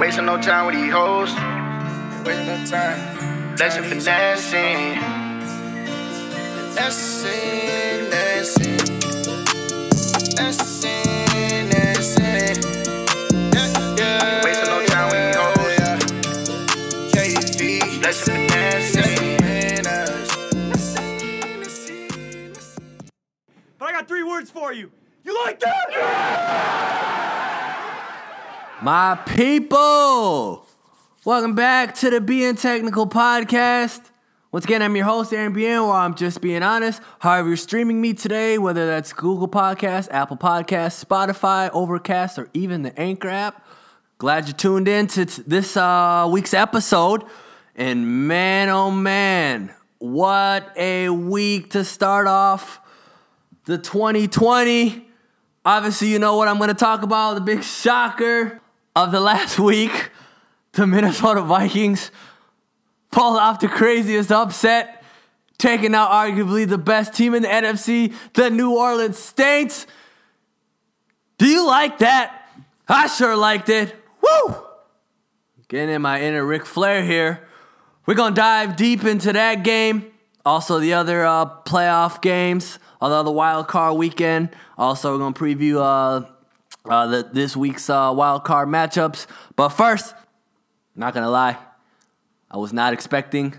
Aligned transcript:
Wasting 0.00 0.26
no 0.26 0.40
time 0.40 0.66
with 0.66 0.76
these 0.76 0.92
hoes. 0.92 1.30
Wasting 2.24 2.46
no 2.46 2.64
time. 2.64 3.56
Blessing 3.56 3.82
finessing. 3.82 4.94
Finessing, 6.68 7.30
finessing. 8.08 8.78
Finessing, 10.36 11.26
finessing. 11.26 12.62
Yeah, 13.52 13.96
yeah. 13.98 14.44
Wasting 14.44 14.70
no 14.70 14.86
time 14.86 15.06
with 15.10 15.20
these 15.26 15.36
hoes. 15.36 15.72
Yeah. 15.78 15.98
KV. 17.12 18.00
Blessing 18.00 18.48
finessing. 18.48 19.36
But 23.78 23.84
I 23.88 23.92
got 23.92 24.06
three 24.06 24.22
words 24.22 24.48
for 24.48 24.72
you. 24.72 24.92
You 25.24 25.34
like 25.44 25.58
that? 25.58 27.27
My 28.80 29.16
people, 29.26 30.64
welcome 31.24 31.56
back 31.56 31.96
to 31.96 32.10
the 32.10 32.20
Being 32.20 32.54
Technical 32.54 33.08
podcast. 33.08 34.00
Once 34.52 34.64
again, 34.64 34.82
I'm 34.82 34.94
your 34.94 35.04
host, 35.04 35.32
Aaron 35.32 35.52
Bien, 35.52 35.82
where 35.82 35.94
I'm 35.94 36.14
just 36.14 36.40
being 36.40 36.62
honest. 36.62 37.02
However, 37.18 37.48
you're 37.48 37.56
streaming 37.56 38.00
me 38.00 38.14
today, 38.14 38.56
whether 38.56 38.86
that's 38.86 39.12
Google 39.12 39.48
Podcasts, 39.48 40.06
Apple 40.12 40.36
Podcasts, 40.36 41.04
Spotify, 41.04 41.70
Overcast, 41.72 42.38
or 42.38 42.48
even 42.54 42.82
the 42.82 42.96
Anchor 42.96 43.28
app. 43.28 43.66
Glad 44.18 44.46
you 44.46 44.52
tuned 44.52 44.86
in 44.86 45.08
to 45.08 45.26
t- 45.26 45.42
this 45.44 45.76
uh, 45.76 46.28
week's 46.30 46.54
episode. 46.54 47.24
And 47.74 48.28
man, 48.28 48.68
oh 48.68 48.92
man, 48.92 49.74
what 49.98 50.72
a 50.76 51.08
week 51.08 51.70
to 51.70 51.82
start 51.82 52.28
off 52.28 52.78
the 53.64 53.76
2020. 53.76 55.04
Obviously, 55.64 56.08
you 56.12 56.20
know 56.20 56.36
what 56.36 56.46
I'm 56.46 56.58
going 56.58 56.68
to 56.68 56.74
talk 56.74 57.02
about 57.02 57.34
the 57.34 57.40
big 57.40 57.64
shocker 57.64 58.60
of 59.04 59.12
the 59.12 59.20
last 59.20 59.58
week. 59.70 60.10
The 60.72 60.86
Minnesota 60.86 61.42
Vikings 61.42 62.10
pulled 63.10 63.38
off 63.38 63.60
the 63.60 63.68
craziest 63.68 64.30
upset, 64.30 65.02
taking 65.56 65.94
out 65.94 66.10
arguably 66.10 66.68
the 66.68 66.78
best 66.78 67.14
team 67.14 67.34
in 67.34 67.42
the 67.42 67.48
NFC, 67.48 68.14
the 68.34 68.50
New 68.50 68.76
Orleans 68.76 69.18
Saints. 69.18 69.86
Do 71.38 71.46
you 71.46 71.66
like 71.66 71.98
that? 71.98 72.50
I 72.88 73.06
sure 73.06 73.36
liked 73.36 73.68
it. 73.68 73.94
Woo! 74.20 74.56
Getting 75.68 75.94
in 75.94 76.02
my 76.02 76.20
inner 76.22 76.44
Ric 76.44 76.64
Flair 76.64 77.02
here. 77.02 77.46
We're 78.06 78.14
going 78.14 78.34
to 78.34 78.40
dive 78.40 78.76
deep 78.76 79.04
into 79.04 79.32
that 79.32 79.62
game. 79.64 80.06
Also, 80.44 80.78
the 80.78 80.94
other 80.94 81.24
uh, 81.24 81.46
playoff 81.64 82.22
games, 82.22 82.78
although 83.00 83.22
the 83.22 83.30
wild 83.30 83.68
card 83.68 83.96
weekend. 83.98 84.50
Also, 84.78 85.12
we're 85.12 85.18
going 85.18 85.34
to 85.34 85.40
preview 85.40 85.76
uh, 85.76 86.26
uh, 86.88 87.06
the, 87.06 87.28
this 87.32 87.56
week's 87.56 87.88
uh, 87.90 88.12
wild 88.14 88.44
card 88.44 88.68
matchups. 88.68 89.26
But 89.56 89.70
first, 89.70 90.14
not 90.96 91.14
to 91.14 91.28
lie, 91.28 91.58
I 92.50 92.56
was 92.56 92.72
not 92.72 92.92
expecting 92.92 93.54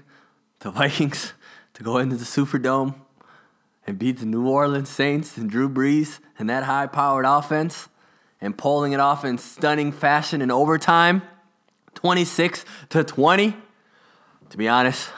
the 0.60 0.72
Vikings 0.72 1.34
to 1.74 1.84
go 1.84 1.98
into 1.98 2.16
the 2.16 2.26
Superdome 2.26 2.96
and 3.88 3.98
beat 3.98 4.20
the 4.20 4.26
New 4.26 4.48
Orleans 4.48 4.90
Saints 4.90 5.38
and 5.38 5.50
Drew 5.50 5.70
Brees 5.70 6.20
and 6.38 6.50
that 6.50 6.64
high 6.64 6.88
powered 6.88 7.26
offense 7.26 7.88
and 8.42 8.58
pulling 8.58 8.94
it 8.94 9.00
off 9.00 9.26
in 9.26 9.38
stunning 9.38 9.92
fashion 9.92 10.42
in 10.42 10.52
overtime 10.52 11.22
26 11.96 12.66
to 12.90 13.04
20. 13.04 13.56
To 14.50 14.58
be 14.58 14.68
honest, 14.68 15.10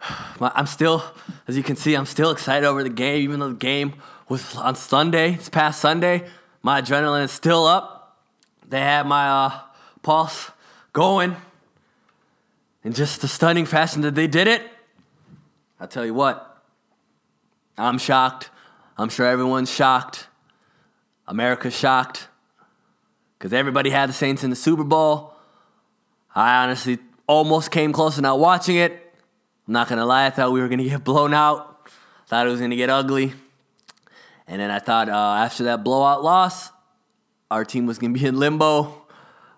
I'm 0.40 0.66
still, 0.66 1.02
as 1.46 1.56
you 1.56 1.62
can 1.62 1.76
see, 1.76 1.94
I'm 1.94 2.06
still 2.06 2.30
excited 2.30 2.66
over 2.66 2.82
the 2.82 2.90
game, 2.90 3.22
even 3.22 3.40
though 3.40 3.50
the 3.50 3.54
game 3.54 3.94
was 4.28 4.56
on 4.56 4.76
Sunday, 4.76 5.32
this 5.32 5.48
past 5.48 5.80
Sunday. 5.80 6.28
My 6.62 6.80
adrenaline 6.82 7.24
is 7.24 7.32
still 7.32 7.66
up. 7.66 8.16
They 8.68 8.80
had 8.80 9.06
my 9.06 9.28
uh, 9.28 9.60
pulse 10.02 10.50
going 10.92 11.36
in 12.84 12.92
just 12.92 13.20
the 13.20 13.28
stunning 13.28 13.66
fashion 13.66 14.02
that 14.02 14.14
they 14.14 14.26
did 14.26 14.48
it. 14.48 14.62
I 15.80 15.86
tell 15.86 16.04
you 16.04 16.14
what, 16.14 16.62
I'm 17.76 17.98
shocked. 17.98 18.50
I'm 18.96 19.08
sure 19.08 19.26
everyone's 19.26 19.70
shocked. 19.70 20.26
America's 21.26 21.76
shocked 21.76 22.28
because 23.38 23.52
everybody 23.52 23.90
had 23.90 24.08
the 24.08 24.12
Saints 24.12 24.42
in 24.42 24.50
the 24.50 24.56
Super 24.56 24.82
Bowl. 24.82 25.34
I 26.34 26.64
honestly 26.64 26.98
almost 27.26 27.70
came 27.70 27.92
close 27.92 28.16
to 28.16 28.22
not 28.22 28.40
watching 28.40 28.76
it. 28.76 28.92
I'm 29.66 29.72
not 29.72 29.88
gonna 29.88 30.06
lie, 30.06 30.26
I 30.26 30.30
thought 30.30 30.50
we 30.50 30.60
were 30.60 30.68
gonna 30.68 30.84
get 30.84 31.04
blown 31.04 31.32
out. 31.32 31.88
Thought 32.26 32.46
it 32.46 32.50
was 32.50 32.60
gonna 32.60 32.76
get 32.76 32.90
ugly. 32.90 33.34
And 34.48 34.62
then 34.62 34.70
I 34.70 34.78
thought 34.78 35.10
uh, 35.10 35.12
after 35.12 35.64
that 35.64 35.84
blowout 35.84 36.24
loss, 36.24 36.72
our 37.50 37.66
team 37.66 37.84
was 37.84 37.98
gonna 37.98 38.14
be 38.14 38.24
in 38.24 38.38
limbo. 38.38 39.06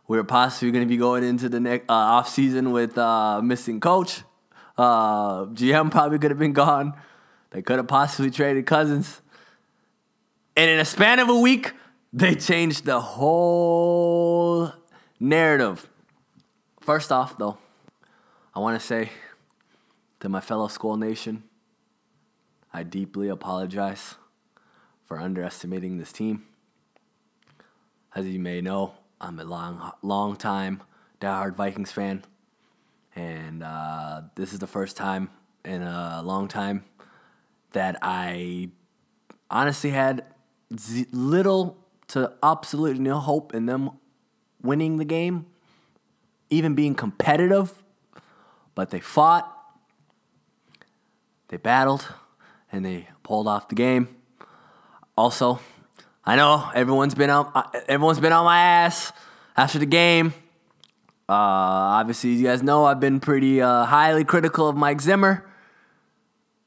We 0.09 0.17
were 0.17 0.25
possibly 0.25 0.73
gonna 0.73 0.87
be 0.87 0.97
going 0.97 1.23
into 1.23 1.49
the 1.49 1.61
next 1.61 1.89
uh, 1.89 1.93
off 1.95 2.29
season 2.29 2.73
with 2.73 2.99
uh, 2.99 3.41
missing 3.41 3.79
coach. 3.79 4.23
Uh, 4.77 5.47
GM 5.47 5.93
probably 5.93 6.19
could 6.19 6.33
have 6.33 6.39
been 6.39 6.53
gone. 6.53 6.95
They 7.51 7.63
could 7.63 7.77
have 7.77 7.87
possibly 7.87 8.31
traded 8.33 8.67
Cousins. 8.67 9.21
And 10.57 10.69
in 10.69 10.81
a 10.81 10.85
span 10.85 11.21
of 11.21 11.29
a 11.29 11.39
week, 11.39 11.73
they 12.13 12.35
changed 12.35 12.85
the 12.85 13.01
whole 13.01 14.73
narrative. 15.21 15.89
First 16.81 17.13
off, 17.13 17.39
though, 17.39 17.59
I 18.55 18.59
want 18.59 18.81
to 18.81 18.85
say 18.85 19.11
to 20.19 20.29
my 20.29 20.41
fellow 20.41 20.67
Skull 20.67 20.97
Nation, 20.97 21.45
I 22.73 22.83
deeply 22.83 23.29
apologize 23.29 24.17
for 25.11 25.19
underestimating 25.19 25.99
this 25.99 26.13
team. 26.13 26.45
As 28.15 28.29
you 28.29 28.39
may 28.39 28.61
know, 28.61 28.95
I'm 29.21 29.41
a 29.41 29.45
long, 29.45 29.91
long 30.03 30.37
time 30.37 30.85
diehard 31.21 31.57
Vikings 31.57 31.91
fan, 31.91 32.25
and 33.17 33.65
uh, 33.65 34.23
this 34.37 34.53
is 34.53 34.61
the 34.61 34.69
first 34.69 34.97
time 34.97 35.31
in 35.65 35.83
a 35.83 36.23
long 36.23 36.47
time 36.47 36.85
that 37.73 37.99
I 38.03 38.71
honestly 39.51 39.91
had 39.91 40.25
z- 40.79 41.09
little 41.11 41.77
to 42.07 42.33
absolutely 42.41 43.03
no 43.03 43.19
hope 43.19 43.53
in 43.53 43.67
them 43.67 43.91
winning 44.63 44.99
the 44.99 45.05
game, 45.05 45.47
even 46.51 46.77
being 46.77 46.95
competitive. 46.95 47.83
But 48.77 48.91
they 48.91 49.01
fought, 49.01 49.53
they 51.49 51.57
battled, 51.57 52.07
and 52.71 52.85
they 52.85 53.09
pulled 53.25 53.49
off 53.49 53.67
the 53.67 53.75
game. 53.75 54.20
Also, 55.17 55.61
I 56.25 56.37
know 56.37 56.71
everyone's 56.75 57.15
been 57.15 57.31
on 57.31 57.51
uh, 57.55 57.69
everyone's 57.89 58.21
been 58.21 58.33
on 58.33 58.45
my 58.45 58.59
ass 58.59 59.13
after 59.57 59.79
the 59.79 59.87
game. 59.87 60.35
Uh, 61.29 62.01
obviously, 62.01 62.31
you 62.31 62.45
guys 62.45 62.63
know 62.63 62.85
I've 62.85 63.01
been 63.01 63.21
pretty 63.21 63.63
uh, 63.63 63.85
highly 63.85 64.25
critical 64.25 64.69
of 64.69 64.77
Mike 64.77 65.01
Zimmer. 65.01 65.47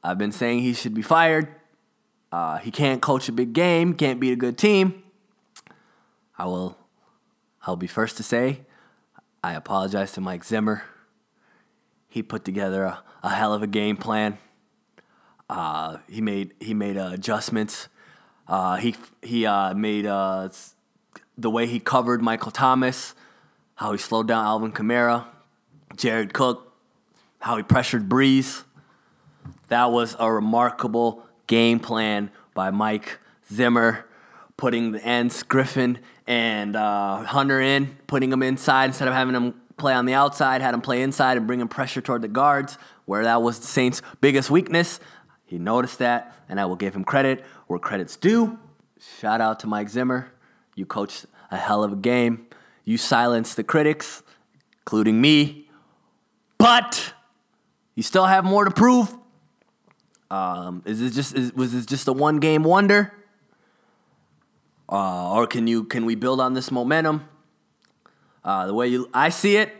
I've 0.02 0.18
been 0.18 0.32
saying 0.32 0.60
he 0.60 0.72
should 0.72 0.94
be 0.94 1.02
fired. 1.02 1.48
Uh, 2.32 2.58
he 2.58 2.70
can't 2.70 3.00
coach 3.00 3.28
a 3.28 3.32
big 3.32 3.52
game, 3.52 3.94
can't 3.94 4.18
beat 4.18 4.32
a 4.32 4.36
good 4.36 4.58
team. 4.58 5.02
I 6.36 6.46
will. 6.46 6.76
I'll 7.66 7.76
be 7.76 7.86
first 7.86 8.16
to 8.18 8.22
say, 8.22 8.60
I 9.42 9.54
apologize 9.54 10.12
to 10.12 10.20
Mike 10.20 10.44
Zimmer. 10.44 10.82
He 12.08 12.22
put 12.22 12.44
together 12.44 12.84
a, 12.84 13.02
a 13.22 13.30
hell 13.30 13.54
of 13.54 13.62
a 13.62 13.66
game 13.66 13.96
plan. 13.96 14.38
Uh, 15.48 15.98
he 16.08 16.20
made 16.20 16.54
he 16.60 16.74
made 16.74 16.96
uh, 16.96 17.10
adjustments. 17.12 17.88
Uh, 18.46 18.76
he 18.76 18.94
he 19.22 19.46
uh, 19.46 19.74
made 19.74 20.06
uh, 20.06 20.48
the 21.36 21.50
way 21.50 21.66
he 21.66 21.80
covered 21.80 22.22
Michael 22.22 22.50
Thomas, 22.50 23.14
how 23.76 23.92
he 23.92 23.98
slowed 23.98 24.28
down 24.28 24.44
Alvin 24.44 24.72
Kamara, 24.72 25.26
Jared 25.96 26.32
Cook, 26.34 26.72
how 27.40 27.56
he 27.56 27.62
pressured 27.62 28.08
Brees. 28.08 28.64
That 29.68 29.90
was 29.90 30.14
a 30.18 30.30
remarkable 30.30 31.26
game 31.46 31.80
plan 31.80 32.30
by 32.54 32.70
Mike 32.70 33.18
Zimmer, 33.52 34.06
putting 34.56 34.92
the 34.92 35.04
ends 35.04 35.42
Griffen 35.42 35.98
and 36.26 36.76
uh, 36.76 37.24
Hunter 37.24 37.60
in, 37.60 37.96
putting 38.06 38.30
them 38.30 38.42
inside 38.42 38.86
instead 38.86 39.08
of 39.08 39.14
having 39.14 39.34
them 39.34 39.54
play 39.76 39.94
on 39.94 40.06
the 40.06 40.14
outside, 40.14 40.60
had 40.60 40.72
them 40.72 40.80
play 40.80 41.02
inside 41.02 41.36
and 41.36 41.46
bringing 41.46 41.68
pressure 41.68 42.00
toward 42.00 42.22
the 42.22 42.28
guards, 42.28 42.78
where 43.06 43.24
that 43.24 43.42
was 43.42 43.58
the 43.58 43.66
Saints' 43.66 44.02
biggest 44.20 44.50
weakness. 44.50 45.00
He 45.44 45.58
noticed 45.58 45.98
that, 45.98 46.34
and 46.48 46.60
I 46.60 46.66
will 46.66 46.76
give 46.76 46.94
him 46.94 47.04
credit 47.04 47.44
where 47.66 47.78
credit's 47.78 48.16
due. 48.16 48.58
Shout 49.20 49.40
out 49.40 49.60
to 49.60 49.66
Mike 49.66 49.88
Zimmer. 49.88 50.32
You 50.74 50.86
coached 50.86 51.26
a 51.50 51.56
hell 51.56 51.84
of 51.84 51.92
a 51.92 51.96
game. 51.96 52.46
You 52.84 52.98
silenced 52.98 53.56
the 53.56 53.64
critics, 53.64 54.22
including 54.80 55.20
me. 55.20 55.68
But 56.58 57.14
you 57.94 58.02
still 58.02 58.26
have 58.26 58.44
more 58.44 58.64
to 58.64 58.70
prove. 58.70 59.14
Um, 60.30 60.82
is 60.84 61.00
this 61.00 61.14
just 61.14 61.36
is, 61.36 61.52
was 61.52 61.72
this 61.72 61.86
just 61.86 62.08
a 62.08 62.12
one 62.12 62.40
game 62.40 62.64
wonder, 62.64 63.12
uh, 64.88 65.32
or 65.32 65.46
can 65.46 65.66
you 65.66 65.84
can 65.84 66.06
we 66.06 66.14
build 66.14 66.40
on 66.40 66.54
this 66.54 66.70
momentum? 66.70 67.28
Uh, 68.42 68.66
the 68.66 68.74
way 68.74 68.88
you 68.88 69.08
I 69.14 69.28
see 69.28 69.56
it, 69.56 69.70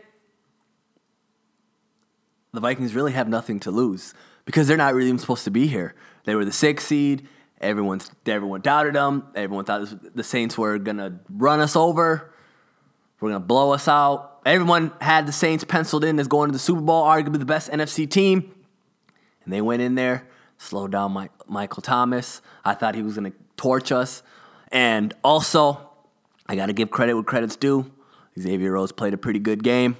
the 2.53 2.61
Vikings 2.61 2.95
really 2.95 3.11
have 3.11 3.27
nothing 3.27 3.59
to 3.61 3.71
lose 3.71 4.13
because 4.45 4.67
they're 4.67 4.77
not 4.77 4.93
really 4.93 5.07
even 5.07 5.19
supposed 5.19 5.43
to 5.43 5.51
be 5.51 5.67
here. 5.67 5.93
They 6.23 6.35
were 6.35 6.45
the 6.45 6.53
sixth 6.53 6.87
seed. 6.87 7.27
Everyone's 7.61 8.11
everyone 8.25 8.61
doubted 8.61 8.95
them. 8.95 9.27
Everyone 9.35 9.65
thought 9.65 10.15
the 10.15 10.23
Saints 10.23 10.57
were 10.57 10.77
gonna 10.77 11.19
run 11.29 11.59
us 11.59 11.75
over. 11.75 12.33
We're 13.19 13.29
gonna 13.29 13.39
blow 13.39 13.71
us 13.71 13.87
out. 13.87 14.39
Everyone 14.45 14.91
had 15.01 15.25
the 15.25 15.31
Saints 15.31 15.63
penciled 15.63 16.03
in 16.03 16.19
as 16.19 16.27
going 16.27 16.49
to 16.49 16.53
the 16.53 16.59
Super 16.59 16.81
Bowl, 16.81 17.03
arguably 17.03 17.39
the 17.39 17.45
best 17.45 17.71
NFC 17.71 18.09
team, 18.09 18.53
and 19.43 19.53
they 19.53 19.61
went 19.61 19.81
in 19.81 19.95
there, 19.95 20.27
slowed 20.57 20.91
down 20.91 21.29
Michael 21.47 21.81
Thomas. 21.81 22.41
I 22.63 22.73
thought 22.73 22.93
he 22.93 23.01
was 23.01 23.15
gonna 23.15 23.33
torch 23.57 23.91
us, 23.91 24.21
and 24.71 25.13
also 25.23 25.89
I 26.47 26.55
got 26.55 26.67
to 26.67 26.73
give 26.73 26.91
credit 26.91 27.15
where 27.15 27.23
credit's 27.23 27.55
due. 27.55 27.91
Xavier 28.39 28.73
Rhodes 28.73 28.91
played 28.91 29.13
a 29.13 29.17
pretty 29.17 29.39
good 29.39 29.63
game. 29.63 29.97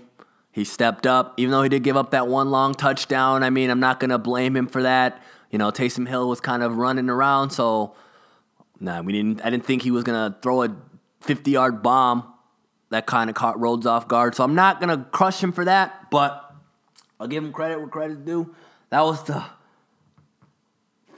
He 0.51 0.63
stepped 0.63 1.07
up, 1.07 1.33
even 1.37 1.51
though 1.51 1.63
he 1.63 1.69
did 1.69 1.83
give 1.83 1.97
up 1.97 2.11
that 2.11 2.27
one 2.27 2.51
long 2.51 2.75
touchdown. 2.75 3.43
I 3.43 3.49
mean, 3.49 3.69
I'm 3.69 3.79
not 3.79 3.99
gonna 3.99 4.19
blame 4.19 4.55
him 4.55 4.67
for 4.67 4.83
that. 4.83 5.21
You 5.51 5.57
know, 5.57 5.71
Taysom 5.71 6.07
Hill 6.07 6.27
was 6.27 6.42
kind 6.42 6.63
of 6.63 6.77
running 6.77 7.09
around, 7.09 7.51
so 7.51 7.95
nah, 8.80 9.01
we 9.01 9.13
didn't. 9.13 9.42
I 9.45 9.50
didn't 9.50 9.65
think 9.65 9.81
he 9.81 9.92
was 9.92 10.03
gonna 10.03 10.38
throw 10.42 10.63
a 10.63 10.75
50 11.21 11.51
yard 11.51 11.81
bomb 11.81 12.31
that 12.89 13.06
kind 13.06 13.30
of 13.30 13.36
caught 13.36 13.59
Rhodes 13.59 13.86
off 13.86 14.07
guard. 14.07 14.36
So 14.36 14.44
I'm 14.44 14.56
not 14.56 14.80
gonna 14.80 15.07
crush 15.12 15.42
him 15.42 15.51
for 15.51 15.65
that, 15.65 16.09
but 16.12 16.56
I'll 17.19 17.27
give 17.27 17.44
him 17.44 17.51
credit 17.51 17.80
where 17.80 17.88
credit's 17.88 18.21
due. 18.21 18.56
That 18.89 19.01
was 19.01 19.24
the 19.24 19.44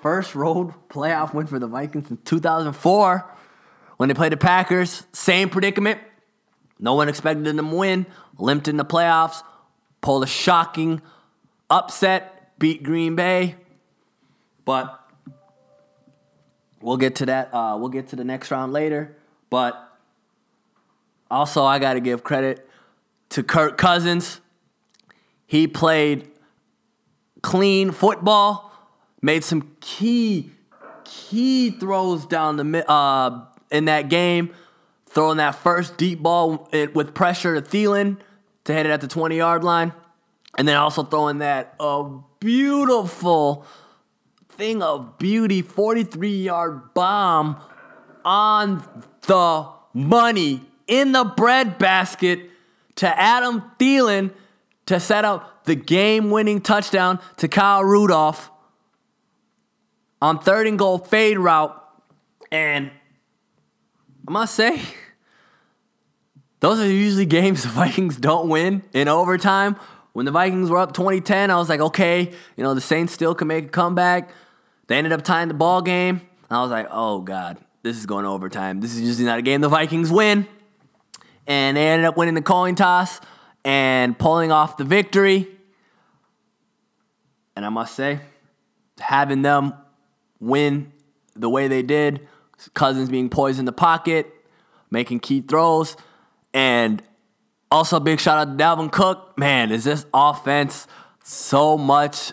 first 0.02 0.36
road 0.36 0.74
playoff 0.90 1.34
win 1.34 1.48
for 1.48 1.60
the 1.60 1.68
Vikings 1.68 2.10
in 2.10 2.18
2004 2.18 3.36
when 3.98 4.10
they 4.10 4.16
played 4.16 4.32
the 4.32 4.38
Packers. 4.38 5.04
Same 5.12 5.50
predicament. 5.50 6.00
No 6.80 6.94
one 6.94 7.10
expected 7.10 7.46
them 7.46 7.58
to 7.58 7.76
win. 7.76 8.06
Limped 8.38 8.68
in 8.68 8.78
the 8.78 8.86
playoffs. 8.86 9.44
Pulled 10.02 10.24
a 10.24 10.28
shocking 10.28 11.02
upset. 11.70 12.58
Beat 12.60 12.84
Green 12.84 13.16
Bay. 13.16 13.56
But 14.68 15.00
we'll 16.82 16.98
get 16.98 17.16
to 17.16 17.28
that. 17.28 17.54
Uh, 17.54 17.78
we'll 17.80 17.88
get 17.88 18.10
to 18.10 18.18
the 18.18 18.26
next 18.26 18.52
round 18.52 18.74
later. 18.74 19.16
But 19.50 19.82
also, 21.32 21.64
I 21.64 21.80
got 21.80 21.94
to 21.94 22.02
give 22.02 22.22
credit 22.22 22.68
to 23.30 23.44
Kirk 23.44 23.78
Cousins. 23.78 24.42
He 25.46 25.68
played 25.68 26.28
clean 27.42 27.92
football, 27.92 28.74
made 29.22 29.46
some 29.46 29.72
key, 29.80 30.52
key 31.06 31.70
throws 31.72 32.26
down 32.26 32.58
the 32.58 32.92
uh, 32.92 33.46
in 33.72 33.86
that 33.86 34.10
game, 34.10 34.54
throwing 35.06 35.38
that 35.38 35.56
first 35.56 35.96
deep 35.96 36.20
ball 36.20 36.68
with 36.94 37.14
pressure 37.14 37.56
to 37.56 37.62
Thielen 37.62 38.18
to 38.66 38.74
hit 38.74 38.86
it 38.86 38.90
at 38.90 39.00
the 39.00 39.08
20 39.08 39.38
yard 39.38 39.64
line, 39.64 39.94
and 40.58 40.68
then 40.68 40.76
also 40.76 41.04
throwing 41.04 41.38
that 41.38 41.74
uh, 41.80 42.04
beautiful 42.42 43.66
thing 44.58 44.82
of 44.82 45.18
beauty 45.20 45.62
43 45.62 46.30
yard 46.30 46.94
bomb 46.94 47.62
on 48.26 48.84
the 49.28 49.70
money 49.94 50.62
in 50.88 51.12
the 51.12 51.24
bread 51.24 51.78
basket 51.78 52.50
to 52.96 53.20
Adam 53.20 53.64
Thielen 53.80 54.32
to 54.88 55.00
set 55.00 55.26
up 55.26 55.66
the 55.66 55.76
game 55.76 56.32
winning 56.32 56.60
touchdown 56.60 57.20
to 57.38 57.48
Kyle 57.48 57.84
Rudolph 57.84 58.50
on 60.22 60.40
third 60.40 60.66
and 60.66 60.80
goal 60.80 60.98
fade 60.98 61.38
route. 61.38 61.76
And 62.52 62.90
I 64.28 64.32
must 64.32 64.56
say, 64.56 64.82
those 66.62 66.80
are 66.80 66.90
usually 66.90 67.26
games 67.28 67.64
the 67.64 67.70
Vikings 67.70 68.18
don't 68.18 68.50
win 68.50 68.82
in 68.94 69.08
overtime. 69.08 69.76
When 70.14 70.26
the 70.26 70.32
Vikings 70.32 70.72
were 70.72 70.80
up 70.80 70.94
2010, 70.94 71.52
I 71.52 71.58
was 71.58 71.70
like, 71.70 71.80
okay, 71.80 72.32
you 72.56 72.64
know, 72.64 72.74
the 72.74 72.82
Saints 72.82 73.14
still 73.14 73.36
can 73.36 73.48
make 73.48 73.66
a 73.66 73.70
comeback. 73.70 74.32
They 74.88 74.98
ended 74.98 75.14
up 75.14 75.22
tying 75.22 75.48
the 75.48 75.54
ball 75.54 75.82
game. 75.82 76.22
I 76.50 76.62
was 76.62 76.72
like, 76.72 76.88
oh, 76.90 77.20
God, 77.20 77.58
this 77.84 77.98
is 77.98 78.06
going 78.06 78.24
to 78.24 78.30
overtime. 78.30 78.80
This 78.80 78.96
is 78.96 79.02
usually 79.02 79.26
not 79.26 79.40
a 79.40 79.42
game 79.42 79.62
the 79.62 79.70
Vikings 79.70 80.12
win. 80.12 80.48
And 81.46 81.78
they 81.78 81.88
ended 81.88 82.06
up 82.06 82.18
winning 82.18 82.36
the 82.36 82.42
coin 82.42 82.76
toss 82.76 83.20
and 83.64 84.18
pulling 84.18 84.52
off 84.52 84.78
the 84.78 84.86
victory. 84.86 85.48
And 87.56 87.66
I 87.66 87.70
must 87.70 87.96
say, 87.96 88.20
having 89.00 89.42
them 89.42 89.74
win 90.40 90.92
the 91.36 91.50
way 91.50 91.68
they 91.68 91.82
did, 91.82 92.28
Cousins 92.74 93.10
being 93.10 93.30
poised 93.30 93.60
in 93.60 93.66
the 93.66 93.72
pocket, 93.72 94.34
making 94.90 95.20
key 95.20 95.42
throws, 95.42 95.96
and 96.54 97.04
also 97.70 98.00
big 98.00 98.20
shout 98.20 98.38
out 98.38 98.58
to 98.58 98.64
Dalvin 98.64 98.92
Cook. 98.92 99.38
Man, 99.38 99.72
is 99.72 99.84
this 99.84 100.06
offense 100.14 100.88
so 101.24 101.78
much 101.78 102.32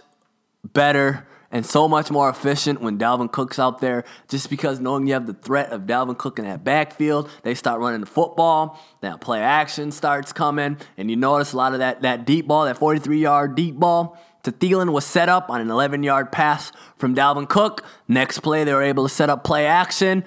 better 0.64 1.26
and 1.54 1.64
so 1.64 1.86
much 1.86 2.10
more 2.10 2.28
efficient 2.28 2.80
when 2.80 2.98
Dalvin 2.98 3.30
Cook's 3.30 3.60
out 3.60 3.80
there 3.80 4.02
just 4.28 4.50
because 4.50 4.80
knowing 4.80 5.06
you 5.06 5.14
have 5.14 5.28
the 5.28 5.34
threat 5.34 5.70
of 5.70 5.82
Dalvin 5.82 6.18
Cook 6.18 6.40
in 6.40 6.44
that 6.46 6.64
backfield, 6.64 7.30
they 7.44 7.54
start 7.54 7.80
running 7.80 8.00
the 8.00 8.06
football, 8.06 8.82
that 9.02 9.20
play 9.20 9.40
action 9.40 9.92
starts 9.92 10.32
coming, 10.32 10.76
and 10.96 11.08
you 11.08 11.16
notice 11.16 11.52
a 11.52 11.56
lot 11.56 11.72
of 11.72 11.78
that, 11.78 12.02
that 12.02 12.26
deep 12.26 12.48
ball, 12.48 12.64
that 12.64 12.76
43 12.76 13.20
yard 13.20 13.54
deep 13.54 13.76
ball 13.76 14.20
to 14.42 14.50
Thielen 14.50 14.92
was 14.92 15.06
set 15.06 15.28
up 15.28 15.48
on 15.48 15.60
an 15.60 15.70
11 15.70 16.02
yard 16.02 16.32
pass 16.32 16.72
from 16.98 17.14
Dalvin 17.14 17.48
Cook. 17.48 17.84
Next 18.08 18.40
play, 18.40 18.64
they 18.64 18.74
were 18.74 18.82
able 18.82 19.04
to 19.04 19.14
set 19.14 19.30
up 19.30 19.44
play 19.44 19.64
action, 19.64 20.24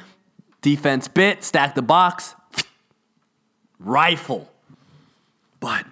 defense 0.62 1.09
bit, 1.09 1.44
stack 1.44 1.75
the 1.75 1.81
box, 1.81 2.35
rifle. 3.79 4.50
But 5.59 5.85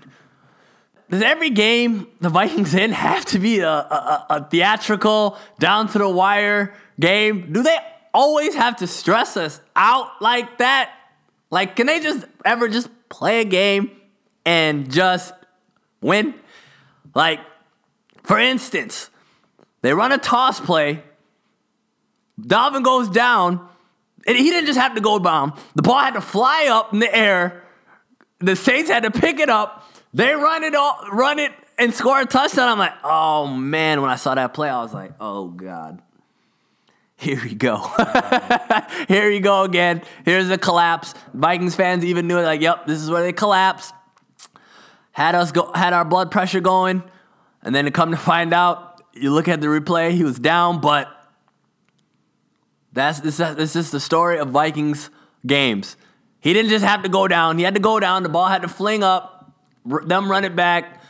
does 1.15 1.23
every 1.23 1.50
game 1.50 2.07
the 2.19 2.29
Vikings 2.29 2.73
in 2.73 2.91
have 3.07 3.23
to 3.25 3.39
be 3.39 3.59
a, 3.59 3.69
a, 3.69 4.25
a 4.29 4.47
theatrical, 4.50 5.38
down 5.59 5.88
to 5.89 5.97
the 5.97 6.09
wire 6.09 6.73
game? 7.00 7.53
Do 7.53 7.63
they 7.63 7.77
always 8.13 8.53
have 8.56 8.77
to 8.77 8.88
stress 8.88 9.38
us 9.38 9.62
out 9.75 10.21
like 10.21 10.57
that? 10.57 10.91
Like, 11.50 11.77
can 11.77 11.88
they 11.88 12.01
just 12.01 12.25
ever 12.44 12.67
just 12.67 12.89
play 13.07 13.39
a 13.39 13.45
game 13.45 13.91
and 14.45 14.91
just 14.91 15.33
win? 16.01 16.33
Like, 17.13 17.39
for 18.23 18.38
instance, 18.38 19.09
they 19.81 19.94
run 19.94 20.11
a 20.11 20.18
toss 20.18 20.59
play. 20.59 21.01
Dalvin 22.41 22.83
goes 22.83 23.09
down. 23.09 23.69
And 24.27 24.35
he 24.35 24.50
didn't 24.50 24.65
just 24.65 24.79
have 24.79 24.95
to 24.95 25.01
go 25.01 25.19
down. 25.19 25.53
The 25.75 25.83
ball 25.83 26.00
had 26.00 26.15
to 26.15 26.21
fly 26.21 26.68
up 26.68 26.91
in 26.94 27.00
the 27.00 27.15
air. 27.15 27.63
The 28.39 28.56
Saints 28.56 28.89
had 28.89 29.03
to 29.03 29.11
pick 29.11 29.39
it 29.39 29.50
up. 29.50 29.84
They 30.15 30.31
run 30.33 30.63
it 30.63 30.73
all, 30.75 30.97
run 31.12 31.39
it 31.39 31.51
and 31.77 31.94
score 31.94 32.21
a 32.21 32.25
touchdown. 32.25 32.69
I'm 32.69 32.79
like, 32.79 32.94
oh 33.03 33.47
man, 33.47 34.01
when 34.01 34.09
I 34.09 34.15
saw 34.15 34.33
that 34.33 34.53
play, 34.53 34.69
I 34.69 34.81
was 34.81 34.94
like, 34.94 35.12
oh 35.19 35.50
God. 35.50 36.01
Here 37.17 37.41
we 37.44 37.53
go. 37.53 37.77
Here 39.09 39.29
we 39.29 39.41
go 39.41 39.63
again. 39.63 40.04
Here's 40.23 40.47
the 40.47 40.57
collapse. 40.57 41.13
Vikings 41.33 41.75
fans 41.75 42.06
even 42.06 42.28
knew 42.28 42.37
it, 42.37 42.44
like, 42.44 42.61
yep, 42.61 42.85
this 42.87 43.01
is 43.01 43.09
where 43.09 43.23
they 43.23 43.33
collapse. 43.33 43.92
Had 45.11 45.35
us 45.35 45.51
go 45.51 45.69
had 45.75 45.92
our 45.92 46.06
blood 46.06 46.31
pressure 46.31 46.61
going. 46.61 47.04
And 47.61 47.75
then 47.75 47.83
to 47.83 47.92
come 47.92 48.11
to 48.11 48.18
find 48.18 48.54
out, 48.54 49.04
you 49.11 49.33
look 49.33 49.49
at 49.49 49.59
the 49.59 49.68
replay, 49.68 50.11
he 50.11 50.23
was 50.23 50.40
down, 50.40 50.80
but 50.80 51.09
that's 52.94 53.19
this, 53.19 53.35
this 53.35 53.75
is 53.75 53.92
the 53.92 53.99
story 53.99 54.40
of 54.40 54.49
Vikings 54.49 55.09
games. 55.45 55.97
He 56.40 56.54
didn't 56.54 56.69
just 56.69 56.85
have 56.85 57.04
to 57.04 57.09
go 57.09 57.28
down. 57.28 57.57
He 57.57 57.66
had 57.66 57.73
to 57.73 57.81
go 57.81 57.99
down. 57.99 58.23
The 58.23 58.30
ball 58.30 58.47
had 58.47 58.61
to 58.61 58.69
fling 58.69 59.04
up, 59.04 59.34
them 59.85 60.30
run 60.30 60.44
it 60.44 60.56
back. 60.56 61.01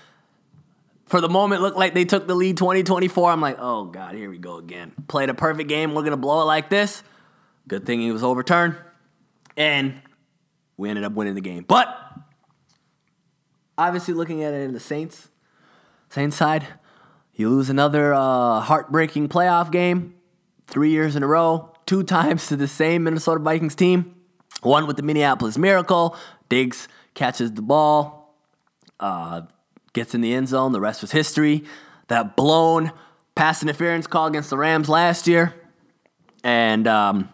For 1.05 1.21
the 1.21 1.29
moment, 1.29 1.61
looked 1.61 1.77
like 1.77 1.93
they 1.93 2.05
took 2.05 2.27
the 2.27 2.33
lead 2.33 2.57
2024. 2.57 3.31
I'm 3.31 3.39
like, 3.39 3.57
oh 3.59 3.85
God, 3.85 4.15
here 4.15 4.29
we 4.29 4.39
go 4.39 4.57
again. 4.57 4.91
Played 5.07 5.29
a 5.29 5.35
perfect 5.35 5.69
game. 5.69 5.93
We're 5.93 6.03
gonna 6.03 6.17
blow 6.17 6.41
it 6.41 6.45
like 6.45 6.69
this. 6.69 7.03
Good 7.67 7.85
thing 7.85 8.01
he 8.01 8.11
was 8.11 8.23
overturned, 8.23 8.75
and 9.55 10.01
we 10.77 10.89
ended 10.89 11.03
up 11.03 11.13
winning 11.13 11.35
the 11.35 11.41
game. 11.41 11.63
But 11.67 11.87
obviously, 13.77 14.13
looking 14.13 14.43
at 14.43 14.53
it 14.53 14.61
in 14.61 14.73
the 14.73 14.79
Saints, 14.79 15.29
Saints 16.09 16.35
side, 16.35 16.65
you 17.33 17.49
lose 17.49 17.69
another 17.69 18.13
uh, 18.13 18.61
heartbreaking 18.61 19.29
playoff 19.29 19.71
game, 19.71 20.15
three 20.67 20.91
years 20.91 21.15
in 21.15 21.23
a 21.23 21.27
row, 21.27 21.73
two 21.85 22.03
times 22.03 22.47
to 22.47 22.55
the 22.55 22.67
same 22.67 23.03
Minnesota 23.03 23.39
Vikings 23.39 23.75
team. 23.75 24.15
One 24.61 24.87
with 24.87 24.97
the 24.97 25.03
Minneapolis 25.03 25.57
Miracle. 25.57 26.15
Diggs 26.49 26.87
catches 27.13 27.51
the 27.53 27.61
ball, 27.61 28.14
uh, 28.99 29.41
gets 29.93 30.13
in 30.13 30.21
the 30.21 30.33
end 30.33 30.47
zone. 30.47 30.71
The 30.71 30.81
rest 30.81 31.01
was 31.01 31.11
history. 31.11 31.63
That 32.07 32.35
blown 32.35 32.91
pass 33.33 33.61
interference 33.61 34.07
call 34.07 34.27
against 34.27 34.49
the 34.49 34.57
Rams 34.57 34.89
last 34.89 35.27
year. 35.27 35.53
And 36.43 36.87
um, 36.87 37.29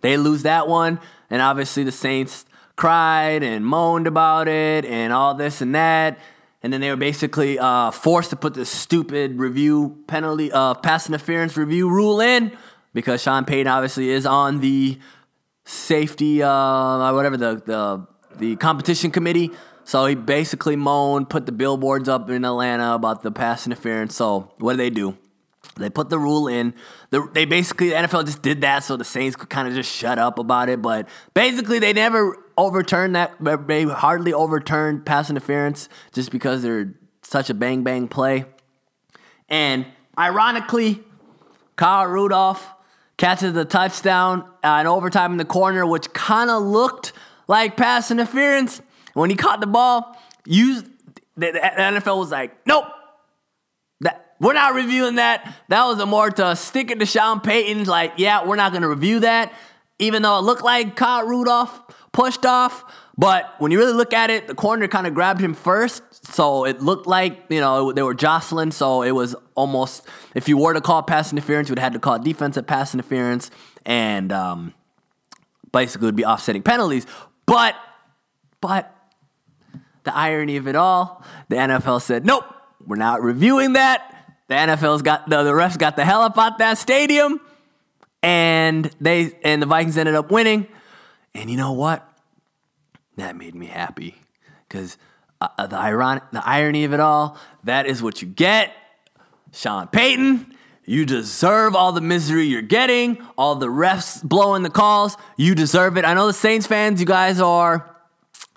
they 0.00 0.16
lose 0.16 0.42
that 0.42 0.68
one. 0.68 1.00
And 1.30 1.40
obviously, 1.40 1.84
the 1.84 1.92
Saints 1.92 2.44
cried 2.76 3.42
and 3.42 3.64
moaned 3.64 4.06
about 4.06 4.48
it 4.48 4.84
and 4.84 5.12
all 5.12 5.34
this 5.34 5.60
and 5.60 5.74
that. 5.74 6.18
And 6.62 6.72
then 6.72 6.80
they 6.80 6.90
were 6.90 6.96
basically 6.96 7.58
uh, 7.58 7.90
forced 7.90 8.30
to 8.30 8.36
put 8.36 8.54
this 8.54 8.70
stupid 8.70 9.38
review 9.38 10.04
penalty, 10.06 10.52
uh, 10.52 10.74
pass 10.74 11.08
interference 11.08 11.56
review 11.56 11.88
rule 11.88 12.20
in 12.20 12.56
because 12.94 13.22
Sean 13.22 13.44
Payton 13.44 13.66
obviously 13.66 14.10
is 14.10 14.26
on 14.26 14.60
the 14.60 14.98
safety, 15.64 16.42
uh, 16.42 17.12
whatever 17.12 17.36
the, 17.36 17.62
the 17.64 18.06
the 18.38 18.56
competition 18.56 19.10
committee. 19.10 19.50
So 19.84 20.06
he 20.06 20.14
basically 20.14 20.76
moaned, 20.76 21.28
put 21.28 21.46
the 21.46 21.52
billboards 21.52 22.08
up 22.08 22.30
in 22.30 22.44
Atlanta 22.44 22.94
about 22.94 23.22
the 23.22 23.32
pass 23.32 23.66
interference. 23.66 24.14
So 24.14 24.52
what 24.58 24.74
do 24.74 24.76
they 24.78 24.90
do? 24.90 25.16
They 25.76 25.90
put 25.90 26.10
the 26.10 26.18
rule 26.18 26.48
in. 26.48 26.74
The, 27.10 27.28
they 27.32 27.44
basically 27.44 27.90
the 27.90 27.96
NFL 27.96 28.26
just 28.26 28.42
did 28.42 28.60
that 28.60 28.84
so 28.84 28.96
the 28.96 29.04
Saints 29.04 29.36
could 29.36 29.48
kind 29.48 29.68
of 29.68 29.74
just 29.74 29.90
shut 29.90 30.18
up 30.18 30.38
about 30.38 30.68
it. 30.68 30.82
But 30.82 31.08
basically, 31.34 31.78
they 31.78 31.92
never 31.92 32.36
overturned 32.58 33.16
that. 33.16 33.32
They 33.66 33.84
hardly 33.84 34.32
overturned 34.32 35.06
pass 35.06 35.30
interference 35.30 35.88
just 36.12 36.30
because 36.30 36.62
they're 36.62 36.94
such 37.22 37.48
a 37.48 37.54
bang 37.54 37.82
bang 37.84 38.08
play. 38.08 38.44
And 39.48 39.86
ironically, 40.18 41.00
Kyle 41.76 42.06
Rudolph 42.06 42.68
catches 43.16 43.54
the 43.54 43.64
touchdown 43.64 44.44
in 44.62 44.86
overtime 44.86 45.32
in 45.32 45.38
the 45.38 45.44
corner, 45.44 45.86
which 45.86 46.12
kind 46.12 46.50
of 46.50 46.62
looked 46.62 47.12
like 47.48 47.76
pass 47.76 48.10
interference. 48.10 48.82
When 49.14 49.30
he 49.30 49.36
caught 49.36 49.60
the 49.60 49.66
ball, 49.66 50.16
used 50.46 50.86
the, 51.36 51.52
the 51.52 51.58
NFL 51.58 52.18
was 52.18 52.30
like, 52.30 52.66
nope. 52.66 52.86
That, 54.00 54.34
we're 54.40 54.52
not 54.52 54.74
reviewing 54.74 55.16
that. 55.16 55.54
That 55.68 55.84
was 55.84 55.98
a 56.00 56.06
more 56.06 56.30
to 56.30 56.56
stick 56.56 56.90
it 56.90 56.98
to 57.00 57.06
Sean 57.06 57.40
Payton's 57.40 57.88
like, 57.88 58.14
yeah, 58.16 58.46
we're 58.46 58.56
not 58.56 58.72
going 58.72 58.82
to 58.82 58.88
review 58.88 59.20
that. 59.20 59.52
Even 59.98 60.22
though 60.22 60.38
it 60.38 60.42
looked 60.42 60.64
like 60.64 60.96
Kyle 60.96 61.24
Rudolph 61.24 61.80
pushed 62.12 62.44
off. 62.44 62.84
But 63.16 63.54
when 63.58 63.70
you 63.70 63.78
really 63.78 63.92
look 63.92 64.12
at 64.12 64.30
it, 64.30 64.46
the 64.48 64.54
corner 64.54 64.88
kind 64.88 65.06
of 65.06 65.14
grabbed 65.14 65.40
him 65.40 65.54
first. 65.54 66.02
So 66.26 66.64
it 66.64 66.80
looked 66.80 67.06
like, 67.06 67.44
you 67.50 67.60
know, 67.60 67.92
they 67.92 68.02
were 68.02 68.14
jostling. 68.14 68.72
So 68.72 69.02
it 69.02 69.12
was 69.12 69.36
almost, 69.54 70.06
if 70.34 70.48
you 70.48 70.56
were 70.56 70.72
to 70.72 70.80
call 70.80 71.02
pass 71.02 71.30
interference, 71.30 71.68
you 71.68 71.72
would 71.72 71.78
have 71.78 71.92
had 71.92 71.94
to 71.94 72.00
call 72.00 72.18
defensive 72.18 72.66
pass 72.66 72.94
interference. 72.94 73.50
And 73.84 74.32
um, 74.32 74.74
basically 75.72 76.06
would 76.06 76.16
be 76.16 76.24
offsetting 76.24 76.62
penalties. 76.62 77.06
But, 77.46 77.74
but 78.60 78.94
the 80.04 80.14
irony 80.14 80.56
of 80.56 80.66
it 80.68 80.76
all, 80.76 81.24
the 81.48 81.56
NFL 81.56 82.02
said, 82.02 82.24
nope, 82.26 82.44
we're 82.86 82.96
not 82.96 83.22
reviewing 83.22 83.74
that. 83.74 84.08
The 84.48 84.54
NFL's 84.54 85.02
got 85.02 85.28
the, 85.28 85.42
the 85.44 85.52
refs 85.52 85.78
got 85.78 85.96
the 85.96 86.04
hell 86.04 86.22
up 86.22 86.36
out 86.36 86.58
that 86.58 86.76
stadium, 86.76 87.40
and 88.22 88.90
they 89.00 89.32
and 89.42 89.62
the 89.62 89.66
Vikings 89.66 89.96
ended 89.96 90.14
up 90.14 90.30
winning. 90.30 90.66
And 91.34 91.50
you 91.50 91.56
know 91.56 91.72
what? 91.72 92.06
That 93.16 93.36
made 93.36 93.54
me 93.54 93.66
happy 93.66 94.16
because 94.68 94.98
uh, 95.40 95.66
the 95.66 95.76
ironic, 95.76 96.24
the 96.32 96.46
irony 96.46 96.84
of 96.84 96.92
it 96.92 97.00
all, 97.00 97.38
that 97.64 97.86
is 97.86 98.02
what 98.02 98.20
you 98.20 98.28
get, 98.28 98.72
Sean 99.52 99.86
Payton. 99.86 100.54
You 100.84 101.06
deserve 101.06 101.76
all 101.76 101.92
the 101.92 102.00
misery 102.00 102.44
you're 102.44 102.60
getting, 102.60 103.24
all 103.38 103.54
the 103.54 103.68
refs 103.68 104.22
blowing 104.22 104.64
the 104.64 104.70
calls. 104.70 105.16
You 105.36 105.54
deserve 105.54 105.96
it. 105.96 106.04
I 106.04 106.12
know 106.12 106.26
the 106.26 106.32
Saints 106.32 106.66
fans, 106.66 107.00
you 107.00 107.06
guys 107.06 107.40
are 107.40 107.91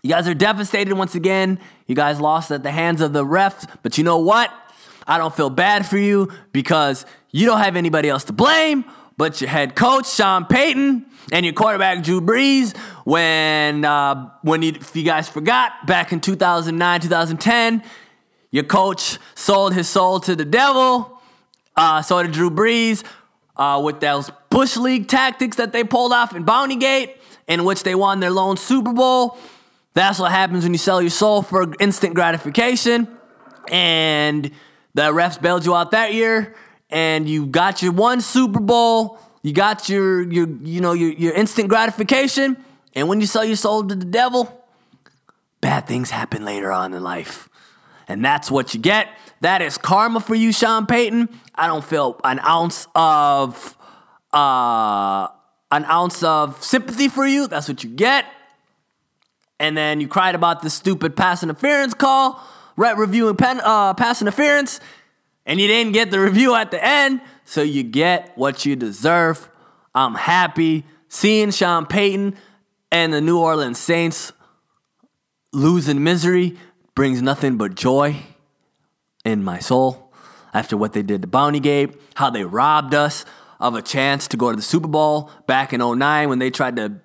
you 0.05 0.11
guys 0.11 0.27
are 0.27 0.35
devastated 0.35 0.93
once 0.93 1.15
again. 1.15 1.59
You 1.87 1.95
guys 1.95 2.21
lost 2.21 2.51
at 2.51 2.61
the 2.61 2.69
hands 2.69 3.01
of 3.01 3.11
the 3.11 3.25
refs, 3.25 3.67
but 3.81 3.97
you 3.97 4.03
know 4.03 4.19
what? 4.19 4.51
I 5.07 5.17
don't 5.17 5.35
feel 5.35 5.49
bad 5.49 5.83
for 5.83 5.97
you 5.97 6.31
because 6.51 7.07
you 7.31 7.47
don't 7.47 7.57
have 7.57 7.75
anybody 7.75 8.07
else 8.09 8.23
to 8.25 8.33
blame 8.33 8.85
but 9.17 9.41
your 9.41 9.49
head 9.49 9.75
coach 9.75 10.07
Sean 10.07 10.45
Payton 10.45 11.07
and 11.31 11.43
your 11.43 11.53
quarterback 11.53 12.03
Drew 12.03 12.21
Brees. 12.21 12.77
When 13.03 13.83
uh, 13.83 14.29
when 14.43 14.61
you, 14.61 14.73
if 14.75 14.95
you 14.95 15.01
guys 15.01 15.27
forgot 15.27 15.87
back 15.87 16.11
in 16.11 16.19
2009 16.19 17.01
2010, 17.01 17.83
your 18.51 18.63
coach 18.63 19.17
sold 19.33 19.73
his 19.73 19.89
soul 19.89 20.19
to 20.19 20.35
the 20.35 20.45
devil. 20.45 21.19
Uh, 21.75 22.03
so 22.03 22.21
did 22.21 22.31
Drew 22.31 22.51
Brees 22.51 23.03
uh, 23.57 23.81
with 23.83 24.01
those 24.01 24.29
Bush 24.49 24.77
League 24.77 25.07
tactics 25.07 25.57
that 25.57 25.71
they 25.73 25.83
pulled 25.83 26.13
off 26.13 26.35
in 26.35 26.43
Bounty 26.43 26.75
Gate, 26.75 27.17
in 27.47 27.63
which 27.63 27.81
they 27.81 27.95
won 27.95 28.19
their 28.19 28.29
lone 28.29 28.57
Super 28.57 28.93
Bowl. 28.93 29.37
That's 29.95 30.19
what 30.19 30.31
happens 30.31 30.63
when 30.63 30.73
you 30.73 30.77
sell 30.77 31.01
your 31.01 31.09
soul 31.09 31.41
for 31.41 31.73
instant 31.79 32.15
gratification. 32.15 33.07
And 33.69 34.51
the 34.93 35.03
refs 35.03 35.41
bailed 35.41 35.65
you 35.65 35.73
out 35.73 35.91
that 35.91 36.13
year, 36.13 36.53
and 36.89 37.27
you 37.27 37.47
got 37.47 37.81
your 37.81 37.93
one 37.93 38.21
Super 38.21 38.59
Bowl. 38.59 39.17
You 39.41 39.53
got 39.53 39.89
your 39.89 40.21
your 40.29 40.47
you 40.47 40.81
know 40.81 40.93
your, 40.93 41.11
your 41.11 41.33
instant 41.33 41.69
gratification. 41.69 42.57
And 42.93 43.07
when 43.07 43.21
you 43.21 43.25
sell 43.25 43.43
your 43.43 43.55
soul 43.55 43.87
to 43.87 43.95
the 43.95 44.05
devil, 44.05 44.65
bad 45.61 45.87
things 45.87 46.11
happen 46.11 46.45
later 46.45 46.71
on 46.71 46.93
in 46.93 47.01
life. 47.01 47.49
And 48.07 48.23
that's 48.23 48.51
what 48.51 48.73
you 48.73 48.79
get. 48.79 49.07
That 49.41 49.61
is 49.61 49.77
karma 49.77 50.19
for 50.19 50.35
you, 50.35 50.51
Sean 50.51 50.85
Payton. 50.85 51.29
I 51.55 51.67
don't 51.67 51.83
feel 51.83 52.19
an 52.23 52.39
ounce 52.39 52.87
of 52.95 53.77
uh 54.33 55.29
an 55.71 55.85
ounce 55.85 56.21
of 56.21 56.61
sympathy 56.61 57.07
for 57.07 57.25
you. 57.25 57.47
That's 57.47 57.69
what 57.69 57.83
you 57.83 57.89
get 57.89 58.25
and 59.59 59.77
then 59.77 60.01
you 60.01 60.07
cried 60.07 60.35
about 60.35 60.61
the 60.61 60.69
stupid 60.69 61.15
pass 61.15 61.43
interference 61.43 61.93
call, 61.93 62.41
right? 62.75 62.97
Reviewing 62.97 63.35
pen, 63.37 63.61
uh, 63.63 63.93
pass 63.93 64.21
interference, 64.21 64.79
and 65.45 65.59
you 65.59 65.67
didn't 65.67 65.93
get 65.93 66.11
the 66.11 66.19
review 66.19 66.55
at 66.55 66.71
the 66.71 66.83
end, 66.83 67.21
so 67.45 67.61
you 67.61 67.83
get 67.83 68.31
what 68.35 68.65
you 68.65 68.75
deserve. 68.75 69.49
I'm 69.93 70.15
happy 70.15 70.83
seeing 71.07 71.51
Sean 71.51 71.85
Payton 71.85 72.35
and 72.91 73.13
the 73.13 73.21
New 73.21 73.39
Orleans 73.39 73.79
Saints 73.79 74.33
losing 75.53 76.03
misery 76.03 76.57
brings 76.95 77.21
nothing 77.21 77.57
but 77.57 77.75
joy 77.75 78.17
in 79.23 79.43
my 79.43 79.59
soul 79.59 80.13
after 80.53 80.77
what 80.77 80.93
they 80.93 81.01
did 81.01 81.21
to 81.21 81.27
Bounty 81.27 81.59
Gate, 81.59 81.99
how 82.15 82.29
they 82.29 82.43
robbed 82.43 82.93
us 82.93 83.25
of 83.59 83.75
a 83.75 83.81
chance 83.81 84.27
to 84.29 84.37
go 84.37 84.51
to 84.51 84.55
the 84.55 84.61
Super 84.61 84.87
Bowl 84.87 85.29
back 85.47 85.73
in 85.73 85.79
09 85.79 86.29
when 86.29 86.39
they 86.39 86.49
tried 86.49 86.75
to 86.75 86.99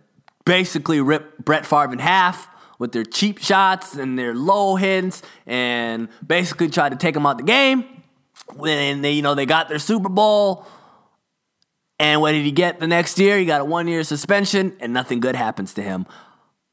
basically 0.50 1.00
rip 1.00 1.38
Brett 1.38 1.64
Favre 1.64 1.92
in 1.92 2.00
half 2.00 2.48
with 2.80 2.90
their 2.90 3.04
cheap 3.04 3.38
shots 3.38 3.94
and 3.94 4.18
their 4.18 4.34
low 4.34 4.74
hits 4.74 5.22
and 5.46 6.08
basically 6.26 6.68
tried 6.68 6.88
to 6.88 6.96
take 6.96 7.14
him 7.14 7.24
out 7.24 7.38
the 7.38 7.44
game. 7.44 7.84
When 8.56 9.00
they, 9.00 9.12
you 9.12 9.22
know, 9.22 9.36
they 9.36 9.46
got 9.46 9.68
their 9.68 9.78
Super 9.78 10.08
Bowl. 10.08 10.66
And 12.00 12.20
what 12.20 12.32
did 12.32 12.44
he 12.44 12.50
get 12.50 12.80
the 12.80 12.88
next 12.88 13.16
year? 13.16 13.38
He 13.38 13.44
got 13.44 13.60
a 13.60 13.64
one 13.64 13.86
year 13.86 14.02
suspension, 14.02 14.76
and 14.80 14.92
nothing 14.92 15.20
good 15.20 15.36
happens 15.36 15.72
to 15.74 15.82
him 15.82 16.04